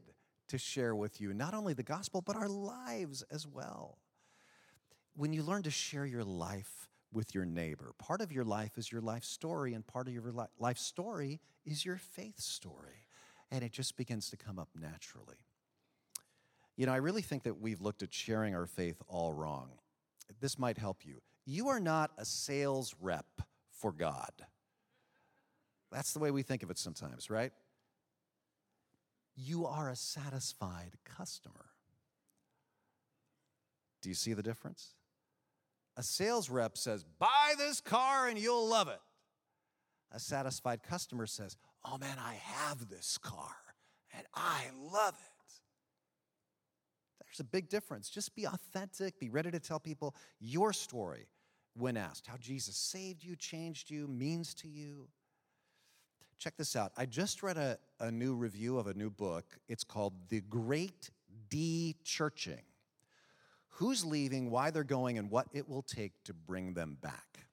to 0.49 0.59
share 0.59 0.95
with 0.95 1.21
you 1.21 1.35
not 1.35 1.55
only 1.55 1.75
the 1.75 1.83
gospel, 1.83 2.23
but 2.23 2.37
our 2.37 2.49
lives 2.49 3.23
as 3.31 3.47
well. 3.47 3.99
When 5.15 5.33
you 5.33 5.43
learn 5.43 5.63
to 5.65 5.71
share 5.71 6.07
your 6.07 6.25
life 6.25 6.88
with 7.13 7.35
your 7.35 7.45
neighbor, 7.45 7.93
part 7.99 8.21
of 8.21 8.33
your 8.33 8.45
life 8.45 8.77
is 8.77 8.93
your 8.93 9.01
life 9.01 9.25
story, 9.25 9.75
and 9.75 9.87
part 9.87 10.09
of 10.09 10.15
your 10.15 10.33
life 10.59 10.79
story 10.79 11.41
is 11.65 11.85
your 11.85 11.97
faith 11.97 12.39
story. 12.39 13.07
And 13.51 13.65
it 13.65 13.73
just 13.73 13.97
begins 13.97 14.29
to 14.31 14.37
come 14.37 14.59
up 14.59 14.69
naturally. 14.79 15.47
You 16.77 16.87
know, 16.87 16.93
I 16.93 16.97
really 16.97 17.23
think 17.23 17.45
that 17.45 17.61
we've 17.61 17.81
looked 17.81 18.03
at 18.03 18.13
sharing 18.13 18.55
our 18.55 18.67
faith 18.67 19.03
all 19.09 19.33
wrong. 19.33 19.71
This 20.41 20.59
might 20.59 20.79
help 20.79 21.05
you. 21.05 21.23
You 21.47 21.69
are 21.69 21.81
not 21.81 22.11
a 22.19 22.25
sales 22.25 22.95
rep 23.01 23.41
for 23.71 23.91
God. 23.91 24.33
That's 25.91 26.13
the 26.13 26.19
way 26.19 26.31
we 26.31 26.43
think 26.43 26.63
of 26.63 26.71
it 26.71 26.79
sometimes, 26.79 27.31
right? 27.31 27.53
You 29.35 29.67
are 29.67 29.89
a 29.89 29.97
satisfied 29.97 30.93
customer. 31.05 31.67
Do 34.03 34.09
you 34.09 34.15
see 34.15 34.35
the 34.35 34.43
difference? 34.43 34.95
A 35.99 36.03
sales 36.03 36.49
rep 36.49 36.79
says, 36.79 37.05
Buy 37.19 37.55
this 37.59 37.81
car 37.81 38.29
and 38.29 38.39
you'll 38.39 38.69
love 38.69 38.87
it. 38.87 39.01
A 40.13 40.21
satisfied 40.21 40.83
customer 40.85 41.27
says, 41.27 41.57
Oh 41.85 41.99
man, 41.99 42.17
I 42.25 42.35
have 42.35 42.89
this 42.89 43.19
car 43.19 43.57
and 44.17 44.25
I 44.33 44.67
love 44.81 45.15
it. 45.15 45.53
There's 47.21 47.41
a 47.41 47.45
big 47.45 47.69
difference. 47.69 48.09
Just 48.09 48.37
be 48.37 48.47
authentic, 48.47 49.19
be 49.19 49.29
ready 49.29 49.51
to 49.51 49.59
tell 49.59 49.81
people 49.81 50.15
your 50.39 50.73
story 50.73 51.27
when 51.75 51.97
asked 51.97 52.29
how 52.29 52.37
Jesus 52.37 52.77
saved 52.77 53.25
you, 53.25 53.35
changed 53.35 53.91
you, 53.91 54.07
means 54.07 54.55
to 54.55 54.69
you. 54.69 55.09
Check 56.39 56.57
this 56.57 56.77
out. 56.77 56.93
I 56.97 57.07
just 57.07 57.43
read 57.43 57.57
a, 57.57 57.77
a 57.99 58.13
new 58.13 58.35
review 58.35 58.79
of 58.79 58.87
a 58.87 58.95
new 58.95 59.11
book. 59.11 59.59
It's 59.69 59.83
called 59.83 60.13
The 60.29 60.43
Great 60.43 61.11
De 61.51 61.97
Churching 62.05 62.63
Who's 63.79 64.05
leaving, 64.05 64.51
why 64.51 64.71
they're 64.71 64.83
going, 64.83 65.19
and 65.19 65.31
what 65.31 65.47
it 65.53 65.69
will 65.69 65.83
take 65.83 66.13
to 66.25 66.35
bring 66.35 66.75
them 66.75 66.99
back. 67.01 67.47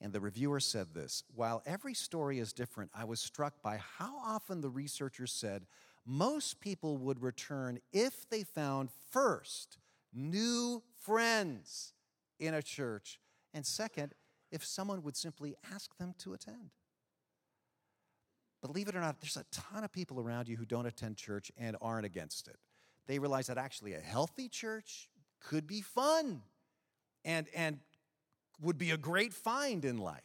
And 0.00 0.10
the 0.10 0.20
reviewer 0.20 0.58
said 0.58 0.94
this 0.94 1.22
While 1.34 1.62
every 1.66 1.92
story 1.92 2.38
is 2.38 2.54
different, 2.54 2.90
I 2.94 3.04
was 3.04 3.20
struck 3.20 3.62
by 3.62 3.78
how 3.98 4.16
often 4.24 4.62
the 4.62 4.70
researchers 4.70 5.32
said 5.32 5.66
most 6.06 6.60
people 6.60 6.96
would 6.96 7.22
return 7.22 7.78
if 7.92 8.28
they 8.30 8.42
found 8.42 8.88
first 9.10 9.76
new 10.14 10.82
friends 11.02 11.92
in 12.38 12.54
a 12.54 12.62
church 12.62 13.20
and 13.52 13.66
second, 13.66 14.14
if 14.50 14.64
someone 14.64 15.02
would 15.02 15.16
simply 15.16 15.56
ask 15.74 15.94
them 15.98 16.14
to 16.20 16.32
attend. 16.32 16.70
Believe 18.62 18.88
it 18.88 18.96
or 18.96 19.00
not, 19.00 19.20
there's 19.20 19.36
a 19.36 19.44
ton 19.52 19.84
of 19.84 19.92
people 19.92 20.18
around 20.18 20.48
you 20.48 20.56
who 20.56 20.64
don't 20.64 20.86
attend 20.86 21.18
church 21.18 21.52
and 21.58 21.76
aren't 21.82 22.06
against 22.06 22.48
it. 22.48 22.56
They 23.06 23.18
realize 23.18 23.48
that 23.48 23.58
actually 23.58 23.92
a 23.92 24.00
healthy 24.00 24.48
church 24.48 25.10
could 25.44 25.66
be 25.66 25.80
fun 25.80 26.42
and, 27.24 27.46
and 27.54 27.78
would 28.60 28.78
be 28.78 28.90
a 28.90 28.96
great 28.96 29.32
find 29.32 29.84
in 29.84 29.98
life. 29.98 30.22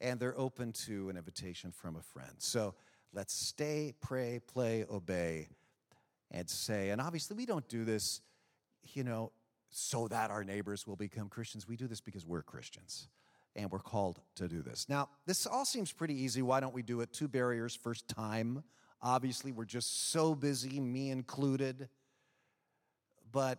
And 0.00 0.20
they're 0.20 0.38
open 0.38 0.72
to 0.86 1.08
an 1.08 1.16
invitation 1.16 1.70
from 1.72 1.96
a 1.96 2.02
friend. 2.02 2.34
So 2.38 2.74
let's 3.12 3.32
stay, 3.32 3.94
pray, 4.00 4.40
play, 4.46 4.84
obey, 4.90 5.48
and 6.30 6.48
say. 6.50 6.90
And 6.90 7.00
obviously, 7.00 7.36
we 7.36 7.46
don't 7.46 7.66
do 7.68 7.84
this, 7.84 8.20
you 8.92 9.04
know, 9.04 9.32
so 9.70 10.08
that 10.08 10.30
our 10.30 10.44
neighbors 10.44 10.86
will 10.86 10.96
become 10.96 11.28
Christians. 11.28 11.66
We 11.66 11.76
do 11.76 11.86
this 11.86 12.00
because 12.00 12.26
we're 12.26 12.42
Christians 12.42 13.08
and 13.56 13.70
we're 13.70 13.78
called 13.78 14.20
to 14.34 14.48
do 14.48 14.62
this. 14.62 14.88
Now, 14.88 15.08
this 15.26 15.46
all 15.46 15.64
seems 15.64 15.92
pretty 15.92 16.20
easy. 16.20 16.42
Why 16.42 16.60
don't 16.60 16.74
we 16.74 16.82
do 16.82 17.00
it? 17.00 17.12
Two 17.12 17.28
barriers. 17.28 17.74
First, 17.74 18.08
time. 18.08 18.64
Obviously, 19.00 19.52
we're 19.52 19.64
just 19.64 20.10
so 20.10 20.34
busy, 20.34 20.80
me 20.80 21.10
included. 21.10 21.88
But 23.30 23.58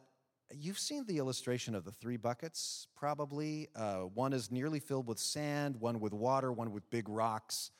you've 0.53 0.79
seen 0.79 1.05
the 1.05 1.17
illustration 1.17 1.75
of 1.75 1.85
the 1.85 1.91
three 1.91 2.17
buckets, 2.17 2.87
probably. 2.95 3.67
Uh, 3.75 4.01
one 4.01 4.33
is 4.33 4.51
nearly 4.51 4.79
filled 4.79 5.07
with 5.07 5.19
sand, 5.19 5.75
one 5.77 5.99
with 5.99 6.13
water, 6.13 6.51
one 6.51 6.71
with 6.71 6.89
big 6.89 7.09
rocks. 7.09 7.71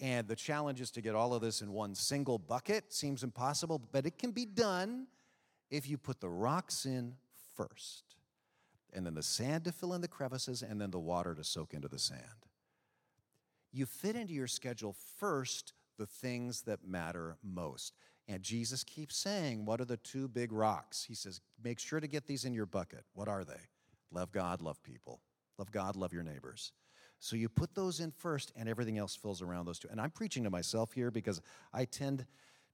And 0.00 0.26
the 0.26 0.36
challenge 0.36 0.80
is 0.80 0.90
to 0.92 1.00
get 1.00 1.14
all 1.14 1.34
of 1.34 1.42
this 1.42 1.60
in 1.60 1.72
one 1.72 1.94
single 1.94 2.38
bucket. 2.38 2.92
Seems 2.92 3.22
impossible, 3.22 3.80
but 3.92 4.06
it 4.06 4.18
can 4.18 4.32
be 4.32 4.44
done 4.44 5.06
if 5.70 5.88
you 5.88 5.98
put 5.98 6.20
the 6.20 6.28
rocks 6.28 6.84
in 6.84 7.14
first, 7.56 8.16
and 8.92 9.06
then 9.06 9.14
the 9.14 9.22
sand 9.22 9.64
to 9.64 9.72
fill 9.72 9.94
in 9.94 10.00
the 10.00 10.08
crevices, 10.08 10.62
and 10.62 10.80
then 10.80 10.90
the 10.90 10.98
water 10.98 11.34
to 11.34 11.44
soak 11.44 11.74
into 11.74 11.88
the 11.88 11.98
sand. 11.98 12.20
You 13.72 13.86
fit 13.86 14.16
into 14.16 14.32
your 14.32 14.46
schedule 14.46 14.94
first 15.18 15.72
the 15.98 16.06
things 16.06 16.62
that 16.62 16.86
matter 16.86 17.36
most. 17.42 17.94
And 18.26 18.42
Jesus 18.42 18.84
keeps 18.84 19.16
saying, 19.16 19.64
What 19.64 19.80
are 19.80 19.84
the 19.84 19.96
two 19.98 20.28
big 20.28 20.52
rocks? 20.52 21.04
He 21.04 21.14
says, 21.14 21.40
Make 21.62 21.78
sure 21.78 22.00
to 22.00 22.06
get 22.06 22.26
these 22.26 22.44
in 22.44 22.54
your 22.54 22.66
bucket. 22.66 23.04
What 23.12 23.28
are 23.28 23.44
they? 23.44 23.60
Love 24.10 24.32
God, 24.32 24.62
love 24.62 24.82
people. 24.82 25.20
Love 25.58 25.70
God, 25.70 25.96
love 25.96 26.12
your 26.12 26.22
neighbors. 26.22 26.72
So 27.20 27.36
you 27.36 27.48
put 27.48 27.74
those 27.74 28.00
in 28.00 28.10
first, 28.10 28.52
and 28.56 28.68
everything 28.68 28.98
else 28.98 29.16
fills 29.16 29.40
around 29.40 29.66
those 29.66 29.78
two. 29.78 29.88
And 29.90 30.00
I'm 30.00 30.10
preaching 30.10 30.44
to 30.44 30.50
myself 30.50 30.92
here 30.92 31.10
because 31.10 31.40
I 31.72 31.84
tend 31.84 32.26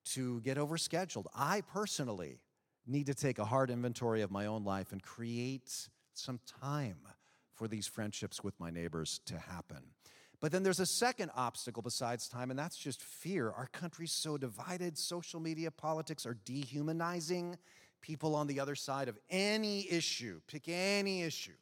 to 0.06 0.40
get 0.40 0.56
overscheduled. 0.56 1.26
I 1.34 1.60
personally 1.60 2.40
need 2.86 3.06
to 3.06 3.14
take 3.14 3.38
a 3.38 3.44
hard 3.44 3.70
inventory 3.70 4.22
of 4.22 4.30
my 4.30 4.46
own 4.46 4.64
life 4.64 4.92
and 4.92 5.02
create 5.02 5.88
some 6.14 6.40
time 6.60 6.98
for 7.54 7.68
these 7.68 7.86
friendships 7.86 8.42
with 8.42 8.58
my 8.58 8.70
neighbors 8.70 9.20
to 9.26 9.38
happen. 9.38 9.82
But 10.40 10.52
then 10.52 10.62
there's 10.62 10.80
a 10.80 10.86
second 10.86 11.30
obstacle 11.36 11.82
besides 11.82 12.28
time, 12.28 12.50
and 12.50 12.58
that's 12.58 12.76
just 12.76 13.02
fear. 13.02 13.50
Our 13.50 13.66
country's 13.66 14.12
so 14.12 14.38
divided. 14.38 14.96
Social 14.96 15.38
media 15.40 15.70
politics 15.70 16.24
are 16.24 16.36
dehumanizing 16.44 17.56
people 18.00 18.34
on 18.34 18.46
the 18.46 18.58
other 18.60 18.74
side 18.74 19.08
of 19.08 19.18
any 19.28 19.90
issue. 19.90 20.40
Pick 20.46 20.68
any 20.68 21.22
issue. 21.22 21.52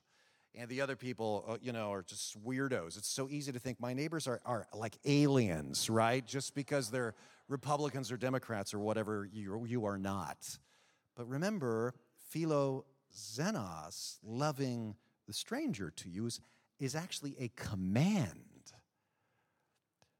And 0.55 0.69
the 0.69 0.81
other 0.81 0.97
people, 0.97 1.45
uh, 1.49 1.57
you 1.61 1.73
know, 1.73 1.93
are 1.93 2.03
just 2.03 2.43
weirdos. 2.45 2.97
It's 2.97 3.09
so 3.09 3.29
easy 3.29 3.53
to 3.53 3.59
think 3.59 3.81
my 3.81 3.95
neighbors 3.95 4.27
are, 4.27 4.41
are 4.47 4.67
like 4.73 4.97
aliens, 5.05 5.91
right? 5.91 6.25
Just 6.25 6.55
because 6.55 6.91
they're 6.91 7.15
Republicans 7.49 8.13
or 8.13 8.17
Democrats 8.17 8.73
or 8.75 8.79
whatever 8.79 9.29
you, 9.31 9.65
you 9.67 9.85
are 9.85 9.99
not. 9.99 10.59
But 11.17 11.29
remember, 11.29 11.95
Philo 12.31 12.85
philoxenos, 13.13 14.19
loving 14.23 14.95
the 15.27 15.33
stranger 15.33 15.91
to 15.91 16.09
you, 16.09 16.27
is, 16.27 16.41
is 16.79 16.95
actually 16.95 17.37
a 17.39 17.51
command. 17.57 18.45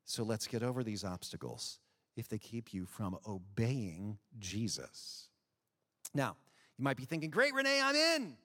So 0.09 0.23
let's 0.23 0.47
get 0.47 0.63
over 0.63 0.83
these 0.83 1.05
obstacles 1.05 1.81
if 2.17 2.29
they 2.29 2.39
keep 2.39 2.73
you 2.73 2.87
from 2.87 3.19
obeying 3.29 4.17
Jesus. 4.39 5.29
Now, 6.15 6.35
you 6.79 6.83
might 6.83 6.97
be 6.97 7.05
thinking, 7.05 7.29
great, 7.29 7.53
Renee, 7.53 7.79
I'm 7.83 7.95
in. 7.95 8.37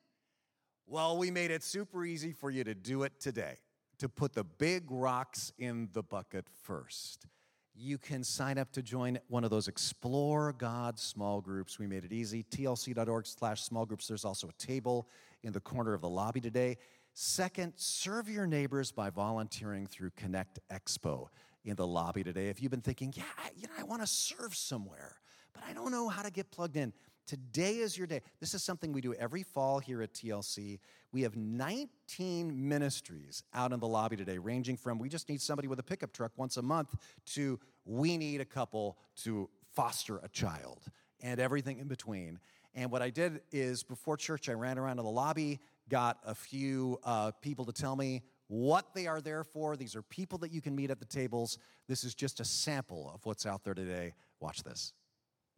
Well, 0.86 1.17
we 1.17 1.32
made 1.32 1.52
it 1.52 1.63
super 1.63 2.04
easy 2.04 2.34
for 2.34 2.52
you 2.52 2.65
to 2.65 2.76
do 2.76 3.04
it 3.04 3.13
today, 3.17 3.60
to 3.99 4.10
put 4.10 4.34
the 4.34 4.43
big 4.43 4.91
rocks 4.91 5.54
in 5.58 5.88
the 5.93 6.04
bucket 6.04 6.47
first. 6.63 7.28
You 7.73 7.97
can 7.97 8.26
sign 8.26 8.58
up 8.58 8.69
to 8.73 8.82
join 8.82 9.17
one 9.30 9.45
of 9.45 9.49
those 9.49 9.69
Explore 9.69 10.52
God 10.52 10.99
small 10.99 11.39
groups. 11.39 11.80
We 11.80 11.88
made 11.88 12.04
it 12.04 12.12
easy. 12.12 12.43
tlc.org 12.43 13.26
slash 13.26 13.63
small 13.63 13.86
groups. 13.86 14.06
There's 14.06 14.26
also 14.26 14.49
a 14.49 14.54
table 14.62 15.08
in 15.43 15.54
the 15.54 15.62
corner 15.62 15.93
of 15.93 16.02
the 16.02 16.10
lobby 16.10 16.41
today. 16.41 16.78
Second, 17.13 17.73
serve 17.78 18.28
your 18.28 18.47
neighbors 18.47 18.91
by 18.91 19.10
volunteering 19.10 19.88
through 19.88 20.10
Connect 20.17 20.60
Expo 20.69 21.30
in 21.65 21.76
the 21.76 21.88
lobby 21.88 22.23
today. 22.23 22.49
If 22.49 22.62
you've 22.62 22.71
been 22.71 22.82
thinking, 22.82 23.13
yeah, 23.15 23.23
you 23.56 23.67
know, 23.67 23.73
I 23.80 23.84
want 23.84 24.02
to 24.02 24.08
serve 24.08 24.56
somewhere, 24.56 25.15
but 25.54 25.63
I 25.67 25.73
don't 25.73 25.91
know 25.91 26.10
how 26.10 26.21
to 26.21 26.32
get 26.32 26.52
plugged 26.52 26.78
in. 26.78 26.93
Today 27.26 27.78
is 27.78 27.97
your 27.97 28.06
day. 28.06 28.21
This 28.41 28.54
is 28.54 28.63
something 28.63 28.91
we 28.91 28.99
do 28.99 29.13
every 29.13 29.43
fall 29.43 29.80
here 29.80 30.02
at 30.02 30.13
TLC. 30.13 30.80
We 31.13 31.21
have 31.21 31.38
19 31.38 32.67
ministries 32.67 33.43
out 33.54 33.71
in 33.71 33.80
the 33.80 33.88
lobby 33.88 34.17
today, 34.17 34.38
ranging 34.38 34.76
from 34.76 34.99
we 34.99 35.08
just 35.08 35.30
need 35.30 35.41
somebody 35.41 35.69
with 35.69 35.80
a 35.80 35.84
pickup 35.84 36.12
truck 36.12 36.34
once 36.36 36.58
a 36.58 36.62
month 36.62 36.93
to 37.28 37.60
we 37.86 38.17
need 38.17 38.41
a 38.41 38.45
couple 38.45 38.97
to 39.23 39.49
foster 39.73 40.17
a 40.17 40.28
child 40.30 40.82
and 41.21 41.39
everything 41.39 41.80
in 41.80 41.88
between. 41.88 42.39
And 42.76 42.91
what 42.91 43.02
I 43.02 43.10
did 43.10 43.41
is 43.52 43.84
before 43.84 44.17
church, 44.17 44.49
I 44.49 44.54
ran 44.54 44.78
around 44.78 44.97
to 44.97 45.04
the 45.04 45.10
lobby, 45.10 45.60
got 45.89 46.17
a 46.26 46.36
few 46.36 46.99
uh, 47.04 47.32
people 47.41 47.65
to 47.65 47.71
tell 47.71 47.95
me 47.95 48.23
what 48.47 48.93
they 48.93 49.08
are 49.08 49.21
there 49.21 49.43
for. 49.43 49.75
These 49.75 49.95
are 49.95 50.01
people 50.01 50.38
that 50.39 50.51
you 50.51 50.62
can 50.62 50.75
meet 50.75 50.91
at 50.91 50.99
the 50.99 51.06
tables. 51.06 51.58
This 51.88 52.03
is 52.03 52.13
just 52.13 52.39
a 52.39 52.45
sample 52.45 53.12
of 53.13 53.25
what's 53.25 53.45
out 53.45 53.63
there 53.63 53.73
today. 53.73 54.13
Watch 54.39 54.63
this. 54.63 54.93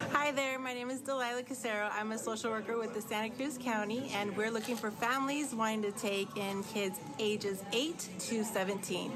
Hi 0.02 0.32
there, 0.32 0.60
my 0.60 0.74
name 0.74 0.90
is 0.90 1.00
Delilah 1.00 1.44
Casero. 1.44 1.90
I'm 1.94 2.12
a 2.12 2.18
social 2.18 2.52
worker 2.52 2.78
with 2.78 2.94
the 2.94 3.02
Santa 3.02 3.30
Cruz 3.30 3.58
County, 3.58 4.12
and 4.14 4.36
we're 4.36 4.52
looking 4.52 4.76
for 4.76 4.92
families 4.92 5.56
wanting 5.56 5.84
to 5.84 5.92
take 5.94 6.36
in 6.36 6.64
kids 6.66 7.00
ages 7.18 7.64
8 7.72 8.10
to 8.20 8.44
17. 8.44 9.12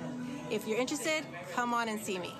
If 0.50 0.66
you're 0.66 0.80
interested, 0.80 1.26
come 1.54 1.74
on 1.74 1.90
and 1.90 2.00
see 2.00 2.18
me. 2.18 2.34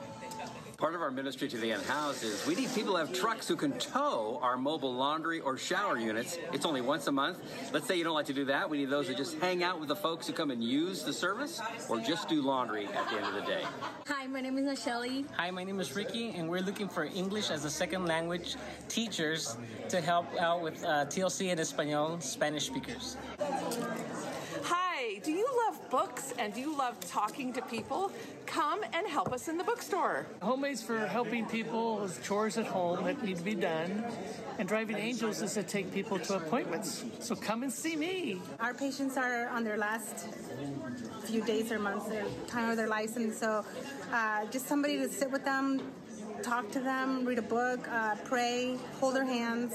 Part 0.80 0.96
of 0.96 1.02
our 1.02 1.12
ministry 1.12 1.50
to 1.50 1.58
the 1.58 1.72
unhoused 1.72 2.24
is 2.24 2.48
we 2.48 2.56
need 2.56 2.74
people 2.74 2.94
to 2.94 3.00
have 3.00 3.12
trucks 3.12 3.50
who 3.50 3.58
can 3.58 3.78
tow 3.80 4.40
our 4.42 4.56
mobile 4.56 4.94
laundry 4.94 5.42
or 5.42 5.58
shower 5.58 5.98
units. 5.98 6.38
It's 6.54 6.66
only 6.66 6.80
once 6.80 7.08
a 7.08 7.12
month. 7.12 7.40
Let's 7.74 7.86
say 7.86 7.98
you 7.98 8.06
don't 8.06 8.14
like 8.14 8.28
to 8.28 8.34
do 8.34 8.46
that. 8.46 8.70
We 8.70 8.78
need 8.78 8.90
those 8.90 9.10
who 9.10 9.14
just 9.14 9.38
hang 9.40 9.62
out 9.62 9.82
with 9.82 9.90
the 9.90 9.96
folks 9.98 10.26
who 10.26 10.32
come 10.32 10.52
and 10.52 10.64
use 10.64 11.04
the 11.04 11.12
service 11.12 11.60
or 11.90 12.00
just 12.00 12.30
do 12.30 12.42
laundry 12.42 12.86
at 12.86 13.10
the 13.10 13.18
end 13.18 13.26
of 13.26 13.34
the 13.34 13.42
day. 13.42 13.64
Hi, 14.08 14.26
my 14.28 14.40
name 14.40 14.58
is 14.58 14.64
Michelle. 14.64 15.04
Hi, 15.36 15.52
my 15.52 15.66
name 15.66 15.82
is 15.82 15.94
Ricky, 15.98 16.30
and 16.30 16.48
we're 16.48 16.62
looking 16.62 16.88
for 16.88 17.04
English 17.04 17.52
as 17.52 17.66
a 17.66 17.70
second 17.70 18.06
language 18.06 18.56
teachers 18.88 19.58
to 19.90 20.00
help 20.00 20.28
out 20.40 20.62
with 20.62 20.82
uh, 20.86 21.06
TLC 21.08 21.52
and 21.52 21.60
Espanol 21.60 22.22
Spanish 22.22 22.68
speakers. 22.68 23.18
Hi, 25.20 25.26
do 25.26 25.32
you 25.32 25.48
love 25.68 25.90
books 25.90 26.34
and 26.40 26.54
do 26.54 26.62
you 26.62 26.78
love 26.78 26.98
talking 27.12 27.52
to 27.54 27.62
people? 27.64 28.10
Come 28.46 28.82
and 28.94 29.06
help 29.06 29.34
us 29.34 29.50
in 29.50 29.58
the 29.58 29.66
bookstore. 29.66 30.26
Homemade's 30.42 30.82
for 30.82 30.98
helping 30.98 31.46
people 31.46 31.98
with 31.98 32.24
chores 32.24 32.58
at 32.58 32.66
home 32.66 33.04
that 33.04 33.22
need 33.22 33.36
to 33.36 33.44
be 33.44 33.54
done. 33.54 34.06
And 34.60 34.70
Driving 34.70 34.96
Angels 34.96 35.42
is 35.42 35.56
to 35.56 35.64
take 35.64 35.94
people 35.94 36.20
to 36.20 36.38
appointments. 36.38 37.04
So 37.20 37.36
come 37.36 37.64
and 37.64 37.72
see 37.72 37.98
me. 37.98 38.42
Our 38.62 38.74
patients 38.74 39.18
are 39.18 39.50
on 39.50 39.66
their 39.66 39.78
last 39.78 40.28
few 41.26 41.44
days 41.44 41.70
or 41.70 41.80
months, 41.80 42.06
their 42.06 42.26
time 42.48 42.70
of 42.70 42.78
their 42.78 42.88
license. 42.88 43.38
So 43.38 43.66
uh, 44.14 44.46
just 44.46 44.68
somebody 44.68 45.00
to 45.00 45.10
sit 45.10 45.30
with 45.30 45.44
them, 45.44 45.82
talk 46.44 46.72
to 46.72 46.80
them, 46.80 47.26
read 47.26 47.40
a 47.40 47.42
book, 47.42 47.86
uh, 47.92 48.16
pray, 48.24 48.78
hold 49.02 49.16
their 49.16 49.26
hands. 49.26 49.74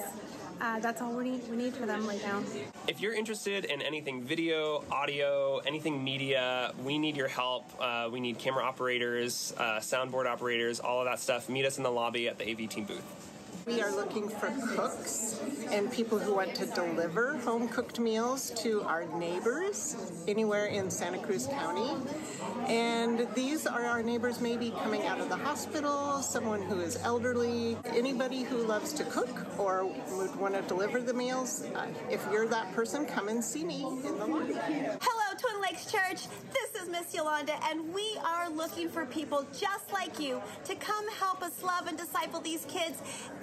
Uh, 0.61 0.79
that's 0.81 1.03
all 1.03 1.13
we 1.13 1.31
need, 1.31 1.51
we 1.51 1.57
need 1.57 1.75
for 1.75 1.87
them 1.87 2.07
right 2.07 2.23
now. 2.23 2.43
If 2.89 3.01
you're 3.01 3.15
interested 3.15 3.65
in 3.65 3.83
anything 3.83 4.23
video, 4.23 4.85
audio, 4.91 5.59
anything 5.67 6.03
media, 6.03 6.73
we 6.83 6.99
need 6.99 7.17
your 7.17 7.29
help. 7.29 7.65
Uh, 7.81 8.09
we 8.11 8.21
need 8.21 8.39
camera 8.39 8.65
operators, 8.65 9.53
uh, 9.59 9.79
soundboard 9.81 10.27
operators, 10.27 10.81
all 10.81 11.01
of 11.01 11.07
that 11.07 11.21
stuff. 11.21 11.49
Meet 11.49 11.67
us 11.67 11.77
in 11.77 11.83
the 11.83 11.91
lobby 11.91 12.29
at 12.29 12.39
the 12.39 12.51
AV 12.51 12.69
team 12.69 12.85
booth. 12.85 13.34
We 13.67 13.81
are 13.81 13.91
looking 13.91 14.29
for 14.29 14.51
cooks 14.75 15.41
and 15.71 15.91
people 15.91 16.19
who 16.19 16.35
want 16.35 16.55
to 16.57 16.67
deliver 16.67 17.39
home 17.39 17.69
cooked 17.69 17.99
meals 17.99 18.51
to 18.63 18.83
our 18.83 19.07
neighbors 19.19 19.97
anywhere 20.29 20.67
in 20.67 20.91
Santa 20.91 21.19
Cruz 21.19 21.47
County. 21.47 21.91
And 22.67 23.27
these 23.35 23.67
are 23.67 23.85
our 23.85 24.03
neighbors, 24.03 24.41
maybe 24.41 24.71
coming 24.83 25.07
out 25.07 25.21
of 25.21 25.29
the 25.29 25.37
hospital, 25.37 26.21
someone 26.21 26.63
who 26.63 26.81
is 26.81 26.97
elderly, 27.03 27.77
anybody 27.87 28.43
who 28.43 28.59
loves 28.59 28.93
to 28.95 29.05
cook 29.05 29.47
or 29.59 29.87
would 30.13 30.37
want 30.37 30.55
to 30.55 30.63
deliver 30.63 31.01
the 31.01 31.15
meals. 31.15 31.65
Uh, 31.75 31.87
if 32.11 32.27
you're 32.31 32.47
that 32.49 32.73
person, 32.75 33.07
come 33.07 33.29
and 33.29 33.43
see 33.43 33.65
me 33.65 33.85
in 33.85 34.19
the 34.19 34.27
lobby. 34.27 34.55
Hello, 34.55 35.39
Twin 35.39 35.63
Lakes 35.63 35.91
Church. 35.91 36.29
This 36.53 36.74
is 36.85 36.91
Miss 36.91 37.15
Yolanda, 37.15 37.55
and 37.71 37.95
we 37.95 38.17
are 38.25 38.51
looking 38.51 38.89
for 38.89 39.07
people 39.07 39.47
just 39.59 39.91
like 39.93 40.19
you 40.21 40.43
to 40.65 40.75
come 40.75 41.05
help 41.13 41.43
us 41.43 41.63
love 41.63 41.87
and 41.87 41.97
disciple 41.97 42.41
these 42.41 42.67
kids 42.67 43.01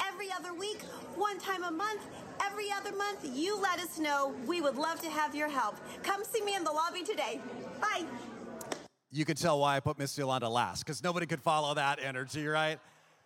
every 0.08 0.28
other 0.32 0.54
week, 0.54 0.82
one 1.16 1.40
time 1.40 1.64
a 1.64 1.72
month, 1.72 2.02
every 2.46 2.72
other 2.72 2.96
month. 2.96 3.28
You 3.34 3.60
let 3.60 3.80
us 3.80 3.98
know. 3.98 4.36
We 4.46 4.62
would 4.62 4.76
love 4.76 5.02
to 5.02 5.10
have 5.10 5.34
your 5.34 5.50
help. 5.50 5.78
Come 6.04 6.24
see 6.24 6.42
me 6.42 6.56
in 6.56 6.64
the 6.64 6.72
lobby 6.72 7.04
today. 7.04 7.40
Bye. 7.80 8.06
You 9.12 9.26
can 9.26 9.36
tell 9.36 9.60
why 9.60 9.76
I 9.76 9.80
put 9.80 9.98
Miss 9.98 10.16
Yolanda 10.18 10.50
last, 10.50 10.86
because 10.86 11.04
nobody 11.04 11.26
could 11.26 11.42
follow 11.42 11.74
that 11.74 12.00
energy, 12.04 12.46
right? 12.46 12.80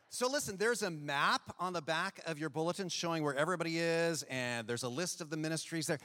So, 0.10 0.30
listen, 0.30 0.56
there's 0.56 0.82
a 0.82 0.92
map 0.92 1.54
on 1.60 1.74
the 1.74 1.82
back 1.82 2.22
of 2.26 2.40
your 2.40 2.50
bulletin 2.50 2.88
showing 2.88 3.22
where 3.24 3.36
everybody 3.36 3.80
is, 3.80 4.24
and 4.30 4.66
there's 4.66 4.84
a 4.84 4.90
list 4.90 5.20
of 5.20 5.30
the 5.30 5.36
ministries 5.36 5.88
there. 5.88 6.00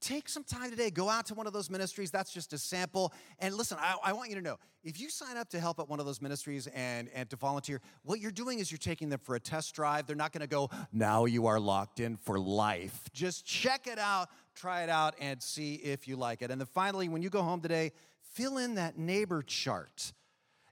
Take 0.00 0.28
some 0.28 0.44
time 0.44 0.70
today, 0.70 0.90
go 0.90 1.08
out 1.08 1.26
to 1.26 1.34
one 1.34 1.48
of 1.48 1.52
those 1.52 1.68
ministries. 1.70 2.12
That's 2.12 2.32
just 2.32 2.52
a 2.52 2.58
sample. 2.58 3.12
And 3.40 3.54
listen, 3.54 3.78
I, 3.80 3.96
I, 4.04 4.12
want 4.12 4.28
you 4.30 4.36
to 4.36 4.42
know 4.42 4.58
if 4.84 5.00
you 5.00 5.10
sign 5.10 5.36
up 5.36 5.48
to 5.50 5.60
help 5.60 5.80
at 5.80 5.88
one 5.88 5.98
of 5.98 6.06
those 6.06 6.22
ministries 6.22 6.68
and, 6.68 7.08
and 7.12 7.28
to 7.30 7.36
volunteer, 7.36 7.80
what 8.04 8.20
you're 8.20 8.30
doing 8.30 8.60
is 8.60 8.70
you're 8.70 8.78
taking 8.78 9.08
them 9.08 9.18
for 9.18 9.34
a 9.34 9.40
test 9.40 9.74
drive. 9.74 10.06
They're 10.06 10.14
not 10.14 10.32
going 10.32 10.42
to 10.42 10.46
go, 10.46 10.70
now 10.92 11.24
you 11.24 11.46
are 11.46 11.58
locked 11.58 11.98
in 11.98 12.16
for 12.16 12.38
life. 12.38 13.10
Just 13.12 13.44
check 13.44 13.88
it 13.88 13.98
out, 13.98 14.28
try 14.54 14.84
it 14.84 14.88
out 14.88 15.16
and 15.20 15.42
see 15.42 15.74
if 15.74 16.06
you 16.06 16.14
like 16.14 16.42
it. 16.42 16.52
And 16.52 16.60
then 16.60 16.68
finally, 16.72 17.08
when 17.08 17.20
you 17.20 17.28
go 17.28 17.42
home 17.42 17.60
today, 17.60 17.90
fill 18.34 18.58
in 18.58 18.76
that 18.76 18.98
neighbor 18.98 19.42
chart 19.42 20.12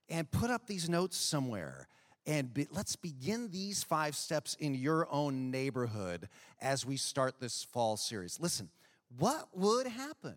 and 0.09 0.31
put 0.31 0.51
up 0.51 0.69
these 0.69 0.89
notes 0.89 1.17
somewhere. 1.17 1.89
And 2.29 2.53
be, 2.53 2.67
let's 2.73 2.97
begin 2.97 3.51
these 3.51 3.85
five 3.85 4.17
steps 4.17 4.57
in 4.59 4.75
your 4.75 5.07
own 5.13 5.51
neighborhood 5.51 6.29
as 6.61 6.85
we 6.85 6.97
start 6.97 7.41
this 7.41 7.65
fall 7.65 7.97
series. 7.97 8.41
Listen, 8.41 8.69
what 9.09 9.49
would 9.55 9.87
happen 9.87 10.37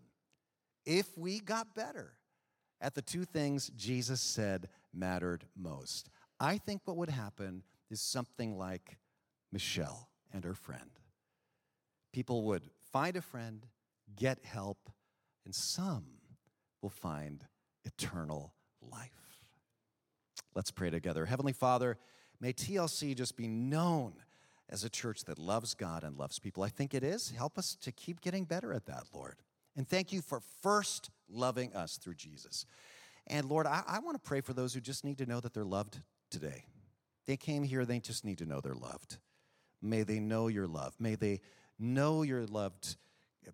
if 0.86 1.18
we 1.18 1.40
got 1.40 1.76
better 1.76 2.14
at 2.82 2.96
the 2.96 3.02
two 3.02 3.26
things 3.26 3.70
Jesus 3.76 4.22
said 4.22 4.70
mattered 4.94 5.46
most? 5.56 6.10
I 6.40 6.58
think 6.58 6.82
what 6.86 6.98
would 6.98 7.10
happen 7.10 7.64
is 7.90 8.02
something 8.02 8.58
like 8.58 8.98
Michelle 9.52 10.10
and 10.34 10.44
her 10.44 10.54
friend. 10.54 10.92
People 12.14 12.44
would 12.44 12.64
find 12.92 13.16
a 13.16 13.22
friend, 13.22 13.66
get 14.16 14.44
help, 14.46 14.90
and 15.46 15.54
some 15.54 16.06
will 16.82 16.90
find 16.90 17.46
eternal 17.84 18.54
life. 18.82 19.12
Let's 20.56 20.72
pray 20.72 20.90
together. 20.90 21.26
Heavenly 21.26 21.54
Father, 21.54 21.98
may 22.40 22.54
TLC 22.54 23.16
just 23.16 23.36
be 23.36 23.48
known 23.48 24.14
as 24.70 24.84
a 24.84 24.90
church 24.90 25.26
that 25.26 25.40
loves 25.40 25.74
God 25.74 26.04
and 26.04 26.18
loves 26.18 26.40
people. 26.40 26.64
I 26.64 26.70
think 26.70 26.94
it 26.94 27.04
is. 27.04 27.32
Help 27.32 27.58
us 27.58 27.76
to 27.82 27.92
keep 27.92 28.22
getting 28.22 28.46
better 28.46 28.74
at 28.74 28.86
that, 28.86 29.04
Lord. 29.14 29.36
And 29.76 29.88
thank 29.88 30.12
you 30.14 30.22
for 30.22 30.42
first 30.62 31.10
loving 31.30 31.74
us 31.76 31.98
through 31.98 32.16
Jesus. 32.16 32.66
And 33.28 33.48
Lord, 33.48 33.68
I, 33.68 33.84
I 33.88 34.00
want 34.00 34.22
to 34.22 34.28
pray 34.28 34.42
for 34.42 34.54
those 34.54 34.74
who 34.74 34.82
just 34.82 35.04
need 35.04 35.18
to 35.20 35.26
know 35.26 35.40
that 35.40 35.54
they're 35.54 35.64
loved 35.64 36.02
today. 36.30 36.66
They 37.26 37.38
came 37.38 37.64
here, 37.64 37.86
they 37.86 38.00
just 38.00 38.26
need 38.26 38.40
to 38.40 38.46
know 38.46 38.60
they're 38.60 38.74
loved. 38.74 39.18
May 39.82 40.04
they 40.04 40.20
know 40.20 40.48
your 40.48 40.68
love. 40.68 40.96
May 41.00 41.16
they 41.16 41.42
know 41.78 42.24
you're 42.24 42.46
loved, 42.46 42.98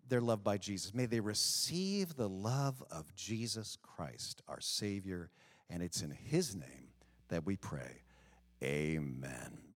they're 0.10 0.22
loved 0.22 0.44
by 0.44 0.58
Jesus. 0.58 0.94
May 0.94 1.06
they 1.06 1.20
receive 1.20 2.16
the 2.16 2.30
love 2.30 2.84
of 2.90 3.14
Jesus 3.16 3.78
Christ, 3.82 4.42
our 4.48 4.62
Savior, 4.62 5.30
and 5.70 5.84
it's 5.84 6.02
in 6.02 6.12
His 6.12 6.56
name 6.56 6.90
that 7.28 7.46
we 7.46 7.56
pray. 7.56 8.02
Amen. 8.64 9.65